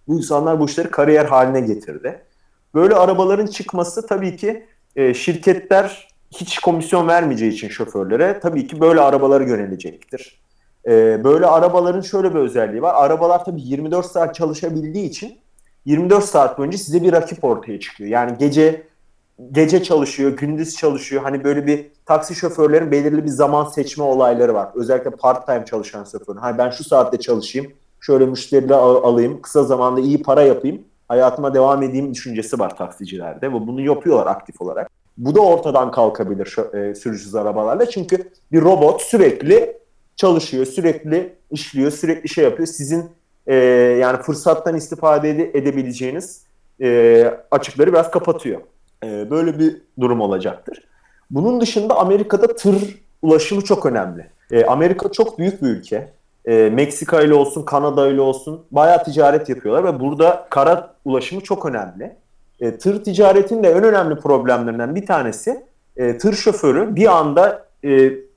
Bu 0.09 0.17
insanlar 0.17 0.61
bu 0.61 0.67
işleri 0.67 0.91
kariyer 0.91 1.25
haline 1.25 1.61
getirdi. 1.61 2.23
Böyle 2.75 2.95
arabaların 2.95 3.47
çıkması 3.47 4.07
tabii 4.07 4.37
ki 4.37 4.67
e, 4.97 5.15
şirketler 5.15 6.09
hiç 6.31 6.59
komisyon 6.59 7.09
vermeyeceği 7.09 7.53
için 7.53 7.69
şoförlere 7.69 8.41
tabii 8.41 8.67
ki 8.67 8.81
böyle 8.81 9.01
arabaları 9.01 9.49
yönelecektir. 9.49 10.43
E, 10.87 11.25
böyle 11.25 11.47
arabaların 11.47 12.01
şöyle 12.01 12.35
bir 12.35 12.39
özelliği 12.39 12.83
var. 12.83 12.95
Arabalar 13.05 13.45
tabii 13.45 13.63
24 13.63 14.07
saat 14.07 14.35
çalışabildiği 14.35 15.09
için 15.09 15.39
24 15.85 16.25
saat 16.25 16.59
boyunca 16.59 16.79
size 16.79 17.03
bir 17.03 17.13
rakip 17.13 17.45
ortaya 17.45 17.81
çıkıyor. 17.81 18.11
Yani 18.11 18.39
gece 18.39 18.83
gece 19.53 19.83
çalışıyor, 19.83 20.37
gündüz 20.37 20.77
çalışıyor. 20.77 21.23
Hani 21.23 21.45
böyle 21.45 21.67
bir 21.67 21.87
taksi 22.07 22.35
şoförlerin 22.35 22.91
belirli 22.91 23.25
bir 23.25 23.29
zaman 23.29 23.65
seçme 23.65 24.05
olayları 24.05 24.55
var. 24.55 24.69
Özellikle 24.75 25.11
part 25.11 25.47
time 25.47 25.65
çalışan 25.65 26.05
şoförün. 26.05 26.39
Hani 26.39 26.59
ben 26.59 26.71
şu 26.71 26.85
saatte 26.85 27.21
çalışayım, 27.21 27.73
şöyle 28.01 28.27
müşterileri 28.27 28.75
alayım, 28.75 29.43
kısa 29.43 29.65
zamanda 29.65 30.01
iyi 30.01 30.23
para 30.23 30.43
yapayım, 30.43 30.83
hayatıma 31.09 31.55
devam 31.55 31.83
edeyim 31.83 32.15
düşüncesi 32.15 32.59
var 32.59 32.77
taksicilerde 32.77 33.49
ve 33.49 33.53
bunu 33.53 33.81
yapıyorlar 33.81 34.27
aktif 34.27 34.61
olarak. 34.61 34.91
Bu 35.19 35.35
da 35.35 35.41
ortadan 35.41 35.91
kalkabilir 35.91 36.57
e, 36.75 36.95
sürücüsüz 36.95 37.35
arabalarla. 37.35 37.91
Çünkü 37.91 38.31
bir 38.53 38.63
robot 38.63 39.03
sürekli 39.03 39.77
çalışıyor, 40.17 40.67
sürekli 40.67 41.35
işliyor, 41.51 41.91
sürekli 41.91 42.29
şey 42.29 42.45
yapıyor. 42.45 42.67
Sizin 42.67 43.11
e, 43.47 43.55
yani 44.01 44.23
fırsattan 44.23 44.77
istifade 44.77 45.31
ede, 45.31 45.51
edebileceğiniz 45.55 46.43
e, 46.81 47.35
açıkları 47.51 47.93
biraz 47.93 48.11
kapatıyor. 48.11 48.61
E, 49.05 49.31
böyle 49.31 49.59
bir 49.59 49.77
durum 50.01 50.21
olacaktır. 50.21 50.85
Bunun 51.31 51.61
dışında 51.61 51.97
Amerika'da 51.99 52.57
tır 52.57 53.03
ulaşımı 53.23 53.63
çok 53.63 53.87
önemli. 53.87 54.27
E, 54.51 54.65
Amerika 54.65 55.13
çok 55.13 55.39
büyük 55.39 55.63
bir 55.63 55.69
ülke. 55.69 56.13
E, 56.45 56.71
Meksika 56.71 57.21
ile 57.21 57.35
olsun, 57.35 57.65
Kanada 57.65 58.09
ile 58.09 58.21
olsun 58.21 58.65
bayağı 58.71 59.05
ticaret 59.05 59.49
yapıyorlar 59.49 59.85
ve 59.85 60.01
burada 60.01 60.47
kara 60.51 60.95
ulaşımı 61.05 61.41
çok 61.41 61.67
önemli. 61.67 62.17
E, 62.61 62.79
tır 62.79 63.05
ticaretinin 63.05 63.63
de 63.63 63.71
en 63.71 63.85
önemli 63.85 64.17
problemlerinden 64.17 64.95
bir 64.95 65.07
tanesi 65.07 65.65
tır 66.21 66.33
şoförü 66.33 66.97
bir 66.97 67.17
anda 67.17 67.67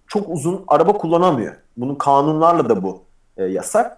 çok 0.08 0.30
uzun 0.30 0.64
araba 0.68 0.94
kullanamıyor. 0.94 1.54
Bunun 1.78 1.96
kanunlarla 1.96 2.70
da 2.70 2.84
bu 2.84 3.04
yasak. 3.38 3.98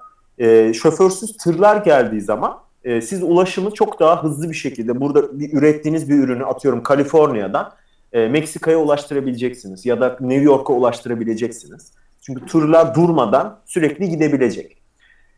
Şoförsüz 0.74 1.38
tırlar 1.38 1.78
geldiği 1.78 2.22
zaman 2.22 2.58
e, 2.84 3.02
siz 3.02 3.24
ulaşımı 3.24 3.72
çok 3.72 4.00
daha 4.00 4.24
hızlı 4.24 4.50
bir 4.50 4.56
şekilde 4.56 5.02
burada 5.02 5.40
bir 5.40 5.54
ürettiğiniz 5.54 6.10
bir 6.10 6.16
ürünü 6.16 6.46
atıyorum 6.46 6.84
Kaliforniya'dan 6.84 7.74
e, 8.14 8.28
Meksika'ya 8.28 8.78
ulaştırabileceksiniz 8.78 9.86
ya 9.86 10.02
da 10.02 10.18
New 10.20 10.44
York'a 10.44 10.74
ulaştırabileceksiniz. 10.74 11.92
Çünkü 12.22 12.46
tırlar 12.46 12.96
durmadan 12.96 13.60
sürekli 13.66 14.10
gidebilecek. 14.10 14.78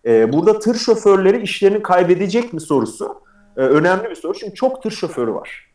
E, 0.06 0.34
burada 0.34 0.60
tır 0.60 0.76
şoförleri 0.76 1.42
işlerini 1.42 1.82
kaybedecek 1.82 2.54
mi 2.54 2.62
sorusu 2.62 3.22
e, 3.58 3.62
önemli 3.62 4.10
bir 4.10 4.16
soru. 4.16 4.34
Çünkü 4.34 4.56
çok 4.56 4.84
tır 4.84 4.92
şoförü 4.92 5.34
var 5.34 5.72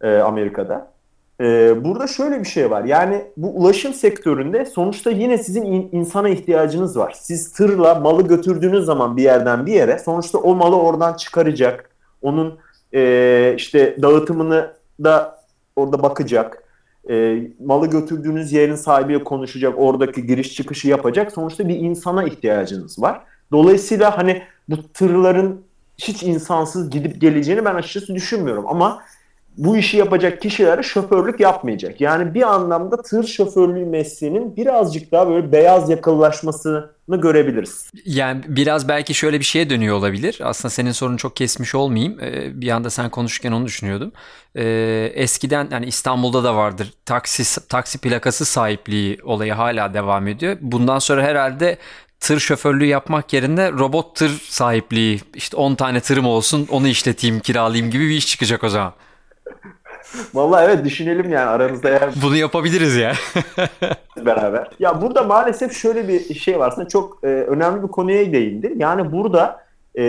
e, 0.00 0.16
Amerika'da. 0.16 0.95
E, 1.40 1.84
burada 1.84 2.06
şöyle 2.06 2.40
bir 2.40 2.44
şey 2.44 2.70
var. 2.70 2.84
Yani 2.84 3.24
bu 3.36 3.48
ulaşım 3.48 3.94
sektöründe 3.94 4.64
sonuçta 4.66 5.10
yine 5.10 5.38
sizin 5.38 5.62
in, 5.62 5.88
insana 5.92 6.28
ihtiyacınız 6.28 6.96
var. 6.96 7.16
Siz 7.20 7.52
tırla 7.52 7.94
malı 7.94 8.28
götürdüğünüz 8.28 8.84
zaman 8.84 9.16
bir 9.16 9.22
yerden 9.22 9.66
bir 9.66 9.72
yere 9.72 9.98
sonuçta 9.98 10.38
o 10.38 10.54
malı 10.54 10.76
oradan 10.76 11.14
çıkaracak. 11.14 11.90
Onun 12.22 12.58
e, 12.94 13.54
işte 13.56 13.96
dağıtımını 14.02 14.72
da 15.04 15.42
orada 15.76 16.02
bakacak. 16.02 16.62
E, 17.10 17.42
malı 17.64 17.86
götürdüğünüz 17.86 18.52
yerin 18.52 18.74
sahibiyle 18.74 19.24
konuşacak. 19.24 19.74
Oradaki 19.78 20.26
giriş 20.26 20.54
çıkışı 20.54 20.88
yapacak. 20.88 21.32
Sonuçta 21.32 21.68
bir 21.68 21.76
insana 21.76 22.24
ihtiyacınız 22.24 23.02
var. 23.02 23.20
Dolayısıyla 23.52 24.18
hani 24.18 24.42
bu 24.68 24.92
tırların 24.94 25.60
hiç 25.98 26.22
insansız 26.22 26.90
gidip 26.90 27.20
geleceğini 27.20 27.64
ben 27.64 27.74
açıkçası 27.74 28.14
düşünmüyorum. 28.14 28.64
Ama 28.68 29.02
bu 29.56 29.76
işi 29.76 29.96
yapacak 29.96 30.42
kişilere 30.42 30.82
şoförlük 30.82 31.40
yapmayacak. 31.40 32.00
Yani 32.00 32.34
bir 32.34 32.42
anlamda 32.42 33.02
tır 33.02 33.26
şoförlüğü 33.26 33.84
mesleğinin 33.86 34.56
birazcık 34.56 35.12
daha 35.12 35.28
böyle 35.28 35.52
beyaz 35.52 35.90
yakalılaşmasını 35.90 36.90
görebiliriz. 37.08 37.90
Yani 38.04 38.40
biraz 38.48 38.88
belki 38.88 39.14
şöyle 39.14 39.40
bir 39.40 39.44
şeye 39.44 39.70
dönüyor 39.70 39.96
olabilir. 39.96 40.40
Aslında 40.44 40.70
senin 40.70 40.92
sorunu 40.92 41.16
çok 41.18 41.36
kesmiş 41.36 41.74
olmayayım. 41.74 42.20
Ee, 42.20 42.60
bir 42.60 42.68
anda 42.68 42.90
sen 42.90 43.10
konuşurken 43.10 43.52
onu 43.52 43.66
düşünüyordum. 43.66 44.12
Ee, 44.56 45.12
eskiden 45.14 45.68
yani 45.70 45.86
İstanbul'da 45.86 46.44
da 46.44 46.56
vardır. 46.56 46.92
Taksi 47.04 47.68
taksi 47.68 47.98
plakası 47.98 48.44
sahipliği 48.44 49.18
olayı 49.24 49.52
hala 49.52 49.94
devam 49.94 50.28
ediyor. 50.28 50.56
Bundan 50.60 50.98
sonra 50.98 51.22
herhalde 51.22 51.78
tır 52.20 52.40
şoförlüğü 52.40 52.86
yapmak 52.86 53.32
yerine 53.32 53.72
robot 53.72 54.16
tır 54.16 54.40
sahipliği 54.48 55.20
işte 55.34 55.56
10 55.56 55.74
tane 55.74 56.00
tırım 56.00 56.26
olsun 56.26 56.68
onu 56.70 56.88
işleteyim 56.88 57.40
kiralayayım 57.40 57.90
gibi 57.90 58.08
bir 58.08 58.14
iş 58.14 58.26
çıkacak 58.26 58.64
o 58.64 58.68
zaman. 58.68 58.92
Vallahi 60.34 60.64
evet 60.64 60.84
düşünelim 60.84 61.32
yani 61.32 61.46
aranızda 61.46 61.88
eğer... 61.88 62.10
Bunu 62.22 62.36
yapabiliriz 62.36 62.96
ya. 62.96 63.12
beraber. 64.26 64.70
Ya 64.78 65.02
burada 65.02 65.22
maalesef 65.22 65.72
şöyle 65.72 66.08
bir 66.08 66.34
şey 66.34 66.58
var. 66.58 66.68
Aslında 66.68 66.88
çok 66.88 67.18
e, 67.24 67.26
önemli 67.26 67.82
bir 67.82 67.88
konuya 67.88 68.32
değindi. 68.32 68.72
Yani 68.76 69.12
burada 69.12 69.64
e, 69.98 70.02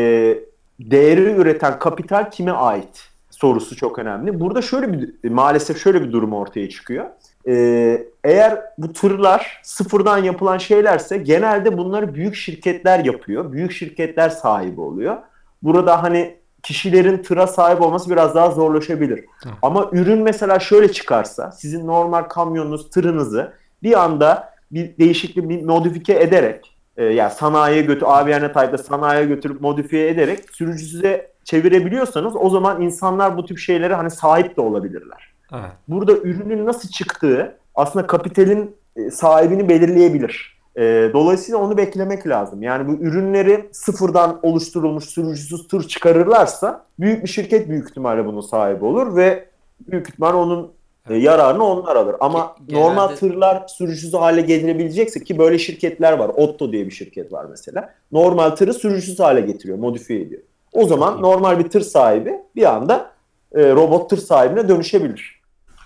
değeri 0.80 1.22
üreten 1.22 1.80
kapital 1.80 2.32
kime 2.32 2.52
ait 2.52 3.10
sorusu 3.38 3.76
çok 3.76 4.00
önemli. 4.00 4.40
Burada 4.40 4.62
şöyle 4.62 4.94
bir 4.94 5.30
maalesef 5.30 5.84
şöyle 5.84 6.02
bir 6.02 6.12
durum 6.12 6.34
ortaya 6.34 6.70
çıkıyor. 6.70 7.06
Ee, 7.48 8.08
eğer 8.24 8.62
bu 8.78 8.94
tırlar 8.94 9.62
sıfırdan 9.64 10.18
yapılan 10.18 10.58
şeylerse 10.58 11.18
genelde 11.18 11.78
bunları 11.78 12.16
büyük 12.16 12.36
şirketler 12.36 13.06
yapıyor. 13.06 13.52
Büyük 13.52 13.72
şirketler 13.72 14.30
sahibi 14.30 14.82
oluyor. 14.82 15.18
Burada 15.64 16.04
hani 16.04 16.36
kişilerin 16.68 17.18
tıra 17.18 17.48
sahip 17.48 17.82
olması 17.82 18.10
biraz 18.10 18.36
daha 18.36 18.52
zorlaşabilir. 18.52 19.20
Hı. 19.20 19.50
Ama 19.62 19.90
ürün 19.92 20.22
mesela 20.22 20.60
şöyle 20.60 20.92
çıkarsa 20.92 21.52
sizin 21.52 21.88
normal 21.88 22.22
kamyonunuz, 22.22 22.90
tırınızı 22.90 23.54
bir 23.84 24.04
anda 24.04 24.54
bir 24.72 24.98
değişiklik 24.98 25.50
bir 25.50 25.64
modifike 25.64 26.14
ederek 26.14 26.78
e, 26.98 27.06
yani 27.06 27.32
sanayiye 27.32 27.82
götür, 27.82 28.06
AVN 28.06 28.48
Type'da 28.48 28.78
sanayiye 28.78 29.26
götürüp 29.26 29.62
modifiye 29.62 30.10
ederek 30.10 30.40
sürücüsüze 30.52 31.32
çevirebiliyorsanız 31.44 32.36
o 32.36 32.50
zaman 32.50 32.82
insanlar 32.82 33.38
bu 33.38 33.46
tip 33.46 33.60
şeylere 33.60 33.96
hani 33.96 34.12
sahip 34.12 34.58
de 34.58 34.62
olabilirler. 34.62 35.34
Evet. 35.54 35.72
Burada 35.88 36.12
ürünün 36.12 36.66
nasıl 36.66 36.90
çıktığı 36.90 37.58
aslında 37.76 38.08
kapitalin 38.08 38.76
e, 38.96 39.12
sahibini 39.12 39.70
belirleyebilir. 39.70 40.57
E, 40.78 41.10
dolayısıyla 41.14 41.60
onu 41.60 41.78
beklemek 41.78 42.28
lazım. 42.28 42.64
Yani 42.64 42.88
bu 42.88 43.04
ürünleri 43.04 43.70
sıfırdan 43.72 44.40
oluşturulmuş 44.44 45.06
sürücüsüz 45.06 45.68
tır 45.68 45.88
çıkarırlarsa 45.88 46.86
büyük 47.00 47.24
bir 47.24 47.30
şirket 47.30 47.70
büyük 47.70 47.90
ihtimalle 47.90 48.26
bunun 48.26 48.42
sahibi 48.42 48.86
olur 48.86 49.16
ve 49.16 49.46
büyük 49.80 50.10
ihtimal 50.10 50.34
onun 50.34 50.72
e, 51.10 51.16
yararını 51.16 51.64
onlar 51.64 51.96
alır. 51.96 52.16
Ama 52.20 52.56
Genelde... 52.68 52.84
normal 52.84 53.08
tırlar 53.08 53.68
sürücüsüz 53.68 54.14
hale 54.14 54.42
getirebilecekse 54.42 55.24
ki 55.24 55.38
böyle 55.38 55.60
şirketler 55.60 56.14
var. 56.14 56.32
Otto 56.36 56.72
diye 56.72 56.86
bir 56.86 56.92
şirket 56.92 57.34
var 57.34 57.46
mesela. 57.50 57.94
Normal 58.12 58.50
tırı 58.50 58.74
sürücüsüz 58.74 59.20
hale 59.20 59.42
getiriyor, 59.42 59.78
modifiye 59.78 60.22
ediyor. 60.22 60.42
O 60.74 60.86
zaman 60.86 61.22
normal 61.22 61.60
bir 61.60 61.70
tır 61.70 61.82
sahibi 61.82 62.34
bir 62.56 62.76
anda 62.76 63.12
e, 63.56 63.70
robot 63.70 64.10
tır 64.10 64.18
sahibine 64.18 64.70
dönüşebilir. 64.70 65.42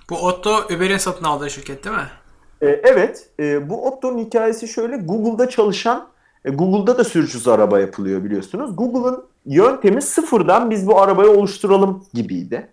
Bu 0.09 0.15
Otto 0.15 0.59
Uber'in 0.75 0.97
satın 0.97 1.25
aldığı 1.25 1.49
şirket 1.49 1.83
değil 1.83 1.95
mi? 1.95 2.20
E, 2.61 2.67
evet. 2.67 3.29
E, 3.39 3.69
bu 3.69 3.87
Otto'nun 3.87 4.17
hikayesi 4.17 4.67
şöyle. 4.67 4.97
Google'da 4.97 5.49
çalışan, 5.49 6.07
e, 6.45 6.49
Google'da 6.49 6.97
da 6.97 7.03
sürücüsüz 7.03 7.47
araba 7.47 7.79
yapılıyor 7.79 8.23
biliyorsunuz. 8.23 8.75
Google'ın 8.75 9.23
yöntemi 9.45 10.01
sıfırdan 10.01 10.69
biz 10.69 10.87
bu 10.87 11.01
arabayı 11.01 11.29
oluşturalım 11.29 12.05
gibiydi. 12.13 12.67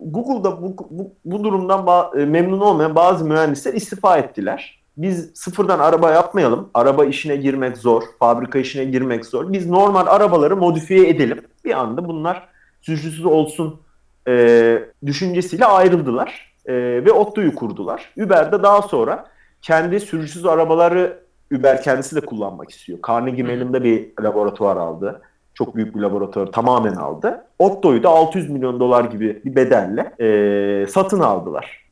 Google'da 0.00 0.62
bu, 0.62 0.76
bu, 0.90 1.12
bu 1.24 1.44
durumdan 1.44 2.10
memnun 2.28 2.60
olmayan 2.60 2.94
bazı 2.94 3.24
mühendisler 3.24 3.74
istifa 3.74 4.18
ettiler. 4.18 4.82
Biz 4.96 5.30
sıfırdan 5.34 5.78
araba 5.78 6.10
yapmayalım. 6.10 6.70
Araba 6.74 7.04
işine 7.04 7.36
girmek 7.36 7.76
zor. 7.76 8.02
Fabrika 8.18 8.58
işine 8.58 8.84
girmek 8.84 9.26
zor. 9.26 9.52
Biz 9.52 9.66
normal 9.66 10.06
arabaları 10.06 10.56
modifiye 10.56 11.08
edelim. 11.08 11.40
Bir 11.64 11.78
anda 11.80 12.08
bunlar 12.08 12.48
sürücüsüz 12.82 13.24
olsun 13.24 13.80
e, 14.28 14.78
düşüncesiyle 15.06 15.64
ayrıldılar 15.64 16.55
e, 16.66 16.74
ve 17.04 17.12
Otto'yu 17.12 17.54
kurdular. 17.54 18.12
Uber 18.16 18.52
de 18.52 18.62
daha 18.62 18.82
sonra 18.82 19.26
kendi 19.62 20.00
sürücüsüz 20.00 20.46
arabaları 20.46 21.26
Uber 21.52 21.82
kendisi 21.82 22.16
de 22.16 22.20
kullanmak 22.20 22.70
istiyor. 22.70 22.98
Carnegie 23.08 23.44
Mellon'da 23.44 23.84
bir 23.84 24.12
laboratuvar 24.22 24.76
aldı. 24.76 25.22
Çok 25.54 25.76
büyük 25.76 25.96
bir 25.96 26.00
laboratuvar 26.00 26.46
tamamen 26.46 26.94
aldı. 26.94 27.44
Otto'yu 27.58 28.02
da 28.02 28.08
600 28.08 28.50
milyon 28.50 28.80
dolar 28.80 29.04
gibi 29.04 29.42
bir 29.44 29.56
bedelle 29.56 30.14
e, 30.20 30.86
satın 30.86 31.20
aldılar. 31.20 31.86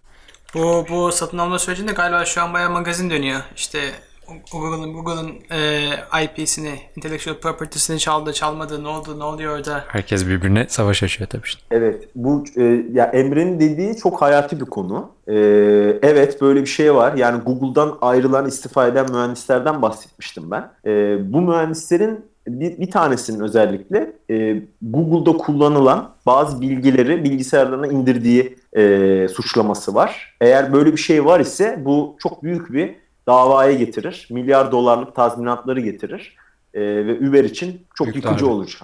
Bu, 0.54 0.86
bu 0.90 1.12
satın 1.12 1.38
alma 1.38 1.58
sürecinde 1.58 1.92
galiba 1.92 2.24
şu 2.24 2.42
an 2.42 2.54
bayağı 2.54 2.70
magazin 2.70 3.10
dönüyor. 3.10 3.40
İşte 3.56 3.78
Google'ın 4.52 4.92
Google'ın 4.92 5.30
e, 5.50 6.24
IP'sini, 6.24 6.72
intellectual 6.96 7.34
property'sini 7.34 7.98
çaldı, 7.98 8.32
çalmadı, 8.32 8.84
ne 8.84 8.88
oldu, 8.88 9.18
ne 9.18 9.24
oluyor 9.24 9.58
orada? 9.58 9.84
Herkes 9.88 10.26
birbirine 10.26 10.66
savaş 10.68 11.02
açıyor 11.02 11.28
tabii 11.28 11.44
işte. 11.44 11.62
Evet, 11.70 12.08
bu 12.14 12.44
e, 12.56 12.62
ya 12.92 13.04
Emre'nin 13.04 13.60
dediği 13.60 13.96
çok 13.96 14.22
hayati 14.22 14.60
bir 14.60 14.64
konu. 14.64 15.10
E, 15.28 15.34
evet 16.02 16.40
böyle 16.40 16.60
bir 16.60 16.66
şey 16.66 16.94
var. 16.94 17.14
Yani 17.14 17.42
Google'dan 17.42 17.98
ayrılan, 18.00 18.46
istifa 18.46 18.86
eden 18.86 19.12
mühendislerden 19.12 19.82
bahsetmiştim 19.82 20.50
ben. 20.50 20.70
E, 20.86 21.18
bu 21.32 21.40
mühendislerin 21.40 22.24
bir, 22.48 22.78
bir 22.78 22.90
tanesinin 22.90 23.40
özellikle 23.40 24.12
e, 24.30 24.62
Google'da 24.82 25.36
kullanılan 25.36 26.10
bazı 26.26 26.60
bilgileri 26.60 27.24
bilgisayarlarına 27.24 27.86
indirdiği 27.86 28.56
e, 28.76 29.26
suçlaması 29.28 29.94
var. 29.94 30.36
Eğer 30.40 30.72
böyle 30.72 30.92
bir 30.92 30.96
şey 30.96 31.24
var 31.24 31.40
ise 31.40 31.82
bu 31.84 32.16
çok 32.18 32.42
büyük 32.42 32.72
bir 32.72 33.03
davaya 33.26 33.72
getirir. 33.72 34.26
Milyar 34.30 34.72
dolarlık 34.72 35.14
tazminatları 35.14 35.80
getirir. 35.80 36.36
E, 36.74 36.80
ve 36.80 37.28
Uber 37.28 37.44
için 37.44 37.86
çok 37.94 38.06
Büyük 38.06 38.16
yıkıcı 38.16 38.44
darbe. 38.44 38.54
olur. 38.54 38.78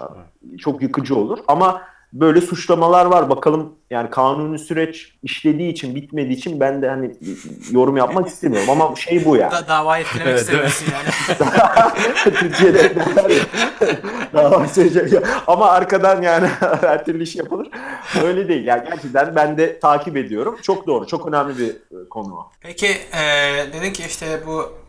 Çok 0.57 0.81
yıkıcı 0.81 1.15
olur. 1.15 1.39
Ama 1.47 1.81
böyle 2.13 2.41
suçlamalar 2.41 3.05
var. 3.05 3.29
Bakalım 3.29 3.75
yani 3.89 4.09
kanuni 4.09 4.59
süreç 4.59 5.13
işlediği 5.23 5.71
için 5.71 5.95
bitmediği 5.95 6.37
için 6.37 6.59
ben 6.59 6.81
de 6.81 6.89
hani 6.89 7.11
yorum 7.71 7.97
yapmak 7.97 8.27
istemiyorum 8.27 8.69
ama 8.69 8.95
şey 8.95 9.25
bu 9.25 9.37
yani. 9.37 9.51
Da 9.51 9.67
dava 9.67 9.97
etkilemek 9.97 10.31
evet, 10.31 10.41
istemiyorsun 10.41 10.85
yani. 10.91 11.09
Türkiye'de 12.39 12.93
dava 14.33 14.67
sürecek. 14.67 15.23
Ama 15.47 15.69
arkadan 15.69 16.21
yani 16.21 16.47
her 16.81 17.05
türlü 17.05 17.23
iş 17.23 17.35
yapılır. 17.35 17.69
Öyle 18.23 18.47
değil. 18.47 18.65
Yani 18.65 18.83
gerçekten 18.89 19.35
ben 19.35 19.57
de 19.57 19.79
takip 19.79 20.17
ediyorum. 20.17 20.57
Çok 20.61 20.87
doğru. 20.87 21.07
Çok 21.07 21.27
önemli 21.27 21.57
bir 21.57 21.75
konu 22.09 22.33
o. 22.33 22.51
Peki 22.61 22.87
e, 22.87 23.23
dedin 23.73 23.93
ki 23.93 24.03
işte 24.07 24.39
bu 24.47 24.80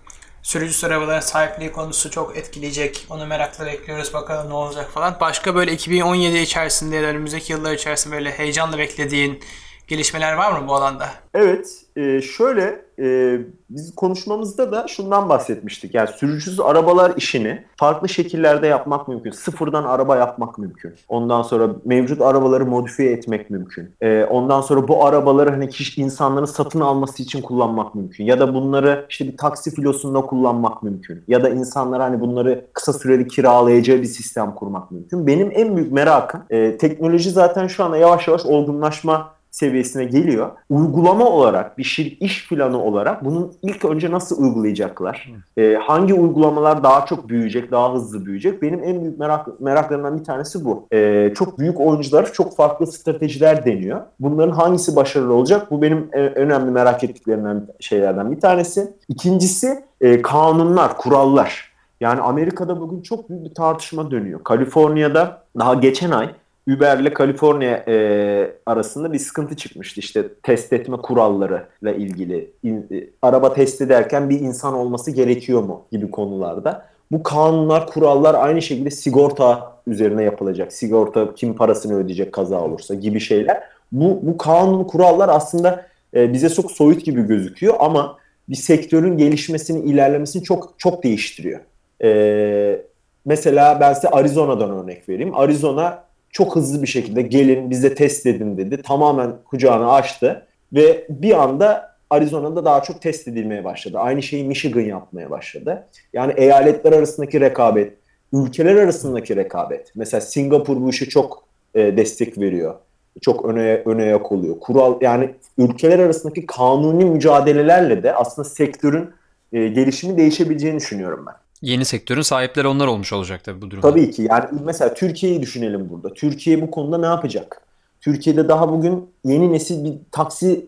sürücü 0.43 0.87
arabaların 0.87 1.21
sahipliği 1.21 1.73
konusu 1.73 2.11
çok 2.11 2.37
etkileyecek. 2.37 3.07
Onu 3.11 3.27
merakla 3.27 3.67
bekliyoruz 3.67 4.15
bakalım 4.15 4.51
ne 4.51 4.55
olacak 4.55 4.91
falan. 4.91 5.17
Başka 5.21 5.55
böyle 5.55 5.73
2017 5.73 6.39
içerisinde 6.39 7.01
önümüzdeki 7.07 7.53
yıllar 7.53 7.73
içerisinde 7.73 8.15
böyle 8.15 8.31
heyecanla 8.31 8.79
beklediğin 8.79 9.41
gelişmeler 9.89 10.33
var 10.33 10.61
mı 10.61 10.69
bu 10.69 10.75
alanda? 10.75 11.07
Evet, 11.35 11.83
e, 11.97 12.21
şöyle 12.21 12.85
e, 12.99 13.39
biz 13.71 13.95
konuşmamızda 13.95 14.73
da 14.73 14.87
şundan 14.89 15.29
bahsetmiştik. 15.29 15.95
Yani 15.95 16.09
sürücüsüz 16.09 16.61
arabalar 16.61 17.13
işini 17.17 17.65
farklı 17.77 18.09
şekillerde 18.09 18.67
yapmak 18.67 19.09
mümkün. 19.09 19.31
Sıfırdan 19.31 19.85
araba 19.85 20.17
yapmak 20.17 20.59
mümkün. 20.59 20.95
Ondan 21.09 21.43
sonra 21.43 21.69
mevcut 21.85 22.21
arabaları 22.21 22.67
modifiye 22.67 23.13
etmek 23.13 23.51
mümkün. 23.51 23.95
E, 24.01 24.25
ondan 24.25 24.61
sonra 24.61 24.89
bu 24.89 25.07
arabaları 25.07 25.51
hani 25.51 25.69
kişi 25.69 26.01
insanların 26.01 26.45
satın 26.45 26.81
alması 26.81 27.23
için 27.23 27.43
kullanmak 27.43 27.95
mümkün. 27.95 28.25
Ya 28.25 28.41
da 28.41 28.55
bunları 28.55 29.07
işte 29.11 29.25
bir 29.25 29.37
taksi 29.37 29.75
filosunda 29.75 30.21
kullanmak 30.21 30.83
mümkün. 30.83 31.25
Ya 31.29 31.43
da 31.43 31.49
insanlar 31.49 32.01
hani 32.01 32.21
bunları 32.21 32.67
kısa 32.73 32.93
süreli 32.93 33.29
kiralayacağı 33.29 33.99
bir 33.99 34.07
sistem 34.07 34.55
kurmak 34.55 34.91
mümkün. 34.91 35.27
Benim 35.27 35.51
en 35.55 35.77
büyük 35.77 35.93
merakım 35.93 36.43
e, 36.51 36.77
teknoloji 36.77 37.31
zaten 37.31 37.67
şu 37.67 37.85
anda 37.85 37.97
yavaş 37.97 38.29
yavaş 38.29 38.47
olgunlaşma 38.47 39.42
seviyesine 39.53 40.05
geliyor. 40.05 40.51
Uygulama 40.71 41.25
olarak 41.25 41.79
bir 41.79 41.85
şir 41.85 42.17
iş 42.21 42.49
planı 42.49 42.83
olarak 42.83 43.25
bunun 43.25 43.53
ilk 43.63 43.85
önce 43.85 44.11
nasıl 44.11 44.43
uygulayacaklar? 44.43 45.33
Ee, 45.57 45.75
hangi 45.83 46.15
uygulamalar 46.15 46.83
daha 46.85 47.07
çok 47.07 47.29
büyüyecek, 47.29 47.71
daha 47.71 47.95
hızlı 47.95 48.27
büyüyecek? 48.27 48.63
Benim 48.63 48.85
en 48.85 49.01
büyük 49.01 49.19
merak 49.19 49.61
meraklarımdan 49.61 50.19
bir 50.19 50.25
tanesi 50.25 50.65
bu. 50.65 50.87
Ee, 50.93 51.33
çok 51.35 51.59
büyük 51.59 51.81
oyuncular 51.81 52.33
çok 52.33 52.57
farklı 52.57 52.87
stratejiler 52.87 53.65
deniyor. 53.67 54.01
Bunların 54.21 54.53
hangisi 54.53 54.97
başarılı 54.97 55.35
olacak? 55.35 55.71
Bu 55.71 55.83
benim 55.83 56.09
en 56.13 56.35
önemli 56.35 56.71
merak 56.71 57.05
ettiklerimden 57.05 57.67
şeylerden 57.81 58.33
bir 58.33 58.41
tanesi. 58.41 58.93
İkincisi 59.09 59.85
e, 60.01 60.23
kanunlar, 60.23 60.97
kurallar. 60.97 61.73
Yani 62.01 62.21
Amerika'da 62.21 62.81
bugün 62.81 63.03
çok 63.03 63.31
büyük 63.31 63.45
bir 63.45 63.55
tartışma 63.55 64.11
dönüyor. 64.11 64.45
Kaliforniya'da 64.45 65.43
daha 65.59 65.75
geçen 65.75 66.11
ay 66.11 66.31
Uber 66.69 66.99
ile 66.99 67.15
Kaliforniya 67.15 67.85
e, 67.89 68.55
arasında 68.67 69.13
bir 69.13 69.19
sıkıntı 69.19 69.57
çıkmıştı 69.57 70.01
işte 70.01 70.29
test 70.43 70.73
etme 70.73 70.97
kurallarıyla 70.97 71.93
ilgili. 71.93 72.51
İn, 72.63 72.77
e, 72.93 73.07
araba 73.23 73.55
test 73.55 73.81
ederken 73.81 74.31
bir 74.31 74.41
insan 74.41 74.75
olması 74.75 75.11
gerekiyor 75.11 75.63
mu 75.63 75.85
gibi 75.93 76.11
konularda. 76.11 76.87
Bu 77.13 77.23
kanunlar, 77.23 77.87
kurallar 77.87 78.35
aynı 78.35 78.63
şekilde 78.63 78.91
sigorta 78.91 79.73
üzerine 79.87 80.23
yapılacak. 80.23 80.73
Sigorta 80.73 81.35
kim 81.35 81.57
parasını 81.57 81.97
ödeyecek 81.97 82.33
kaza 82.33 82.61
olursa 82.61 82.95
gibi 82.95 83.21
şeyler. 83.21 83.63
Bu, 83.93 84.19
bu 84.23 84.39
kanun, 84.39 84.85
kurallar 84.85 85.29
aslında 85.29 85.87
e, 86.15 86.33
bize 86.33 86.49
çok 86.49 86.71
soyut 86.71 87.05
gibi 87.05 87.23
gözüküyor 87.23 87.75
ama 87.79 88.17
bir 88.49 88.57
sektörün 88.57 89.17
gelişmesini, 89.17 89.91
ilerlemesini 89.91 90.43
çok 90.43 90.75
çok 90.79 91.03
değiştiriyor. 91.03 91.61
E, 92.05 92.83
mesela 93.25 93.81
ben 93.81 93.93
size 93.93 94.09
Arizona'dan 94.09 94.71
örnek 94.71 95.09
vereyim. 95.09 95.35
Arizona 95.35 96.05
çok 96.33 96.57
hızlı 96.57 96.83
bir 96.83 96.87
şekilde 96.87 97.23
gelin 97.23 97.71
bize 97.71 97.95
test 97.95 98.27
edin 98.27 98.59
dedi. 98.59 98.83
Tamamen 98.83 99.33
kucağını 99.45 99.93
açtı 99.93 100.47
ve 100.73 101.07
bir 101.09 101.43
anda 101.43 101.93
Arizona'da 102.11 102.65
daha 102.65 102.83
çok 102.83 103.03
test 103.03 103.29
edilmeye 103.29 103.65
başladı. 103.65 103.99
Aynı 103.99 104.23
şeyi 104.23 104.45
Michigan 104.45 104.81
yapmaya 104.81 105.31
başladı. 105.31 105.87
Yani 106.13 106.33
eyaletler 106.37 106.93
arasındaki 106.93 107.41
rekabet, 107.41 107.93
ülkeler 108.33 108.77
arasındaki 108.77 109.37
rekabet. 109.37 109.93
Mesela 109.95 110.21
Singapur 110.21 110.81
bu 110.81 110.91
işe 110.91 111.09
çok 111.09 111.45
e, 111.75 111.97
destek 111.97 112.39
veriyor. 112.39 112.75
Çok 113.21 113.45
öne 113.45 113.83
öne 113.87 114.05
yak 114.05 114.33
oluyor. 114.33 114.61
Kural 114.61 114.99
yani 115.01 115.31
ülkeler 115.59 115.99
arasındaki 115.99 116.47
kanuni 116.47 117.05
mücadelelerle 117.05 118.03
de 118.03 118.15
aslında 118.15 118.49
sektörün 118.49 119.11
e, 119.53 119.69
gelişimi 119.69 120.17
değişebileceğini 120.17 120.77
düşünüyorum 120.77 121.25
ben. 121.27 121.35
Yeni 121.63 121.85
sektörün 121.85 122.23
sahipleri 122.23 122.69
onlar 122.69 122.87
olmuş 122.87 123.13
olacak 123.13 123.45
tabii 123.45 123.63
bu 123.63 123.71
durumda. 123.71 123.91
Tabii 123.91 124.11
ki. 124.11 124.23
Yani 124.23 124.45
mesela 124.65 124.95
Türkiye'yi 124.95 125.43
düşünelim 125.43 125.91
burada. 125.91 126.15
Türkiye 126.15 126.63
bu 126.63 126.71
konuda 126.71 126.99
ne 126.99 127.07
yapacak? 127.07 127.63
Türkiye'de 128.01 128.49
daha 128.49 128.73
bugün 128.73 129.11
yeni 129.25 129.53
nesil 129.53 129.85
bir 129.85 129.93
taksi 130.11 130.67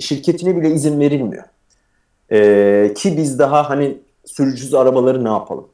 şirketine 0.00 0.56
bile 0.56 0.70
izin 0.70 1.00
verilmiyor. 1.00 1.44
Ee, 2.32 2.94
ki 2.96 3.16
biz 3.16 3.38
daha 3.38 3.70
hani 3.70 3.98
sürücüsüz 4.24 4.74
arabaları 4.74 5.24
ne 5.24 5.28
yapalım? 5.28 5.68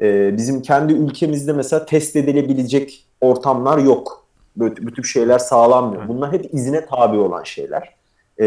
Ee, 0.00 0.36
bizim 0.36 0.62
kendi 0.62 0.92
ülkemizde 0.92 1.52
mesela 1.52 1.86
test 1.86 2.16
edilebilecek 2.16 3.06
ortamlar 3.20 3.78
yok. 3.78 4.26
Böyle 4.56 4.74
bu 4.96 5.04
şeyler 5.04 5.38
sağlanmıyor. 5.38 6.08
Bunlar 6.08 6.32
hep 6.32 6.54
izine 6.54 6.86
tabi 6.86 7.16
olan 7.18 7.42
şeyler. 7.42 7.94
Ee, 8.38 8.46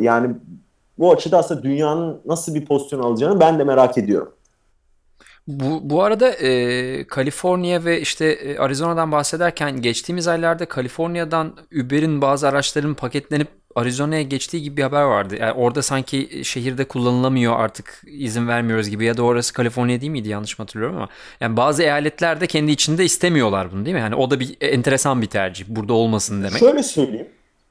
yani 0.00 0.34
bu 0.98 1.12
açıda 1.12 1.38
aslında 1.38 1.62
dünyanın 1.62 2.20
nasıl 2.26 2.54
bir 2.54 2.64
pozisyon 2.64 3.00
alacağını 3.00 3.40
ben 3.40 3.58
de 3.58 3.64
merak 3.64 3.98
ediyorum. 3.98 4.32
Bu, 5.50 5.80
bu 5.90 6.02
arada 6.02 6.30
e, 6.30 7.04
Kaliforniya 7.04 7.84
ve 7.84 8.00
işte 8.00 8.26
e, 8.26 8.58
Arizona'dan 8.58 9.12
bahsederken 9.12 9.82
geçtiğimiz 9.82 10.28
aylarda 10.28 10.66
Kaliforniya'dan 10.66 11.56
Uber'in 11.84 12.22
bazı 12.22 12.48
araçların 12.48 12.94
paketlenip 12.94 13.48
Arizona'ya 13.74 14.22
geçtiği 14.22 14.62
gibi 14.62 14.76
bir 14.76 14.82
haber 14.82 15.02
vardı. 15.02 15.36
Yani 15.40 15.52
orada 15.52 15.82
sanki 15.82 16.44
şehirde 16.44 16.84
kullanılamıyor 16.84 17.60
artık 17.60 18.02
izin 18.06 18.48
vermiyoruz 18.48 18.88
gibi 18.88 19.04
ya 19.04 19.16
da 19.16 19.22
orası 19.22 19.52
Kaliforniya 19.52 20.00
değil 20.00 20.12
miydi 20.12 20.28
yanlış 20.28 20.58
mı 20.58 20.62
hatırlıyorum 20.62 20.96
ama 20.96 21.08
yani 21.40 21.56
bazı 21.56 21.82
eyaletler 21.82 22.40
de 22.40 22.46
kendi 22.46 22.72
içinde 22.72 23.04
istemiyorlar 23.04 23.72
bunu 23.72 23.84
değil 23.84 23.94
mi? 23.94 24.00
Yani 24.00 24.14
o 24.14 24.30
da 24.30 24.40
bir 24.40 24.56
enteresan 24.60 25.22
bir 25.22 25.26
tercih. 25.26 25.64
Burada 25.68 25.92
olmasın 25.92 26.42
demek. 26.42 26.58
Şöyle 26.58 26.82
söyleyeyim. 26.82 27.28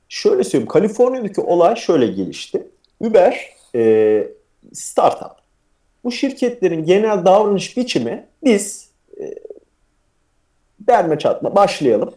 Şöyle 0.10 0.44
söyleyeyim. 0.44 0.68
Kaliforniya'daki 0.68 1.42
olay 1.42 1.76
şöyle 1.76 2.08
gelişti. 2.08 2.68
Uber 3.00 3.50
e, 3.76 4.28
startup 4.74 5.39
bu 6.04 6.12
şirketlerin 6.12 6.86
genel 6.86 7.26
davranış 7.26 7.78
biçimi 7.78 8.26
biz 8.44 8.90
e, 9.20 9.36
derme 10.80 11.20
çatma 11.20 11.56
başlayalım. 11.56 12.14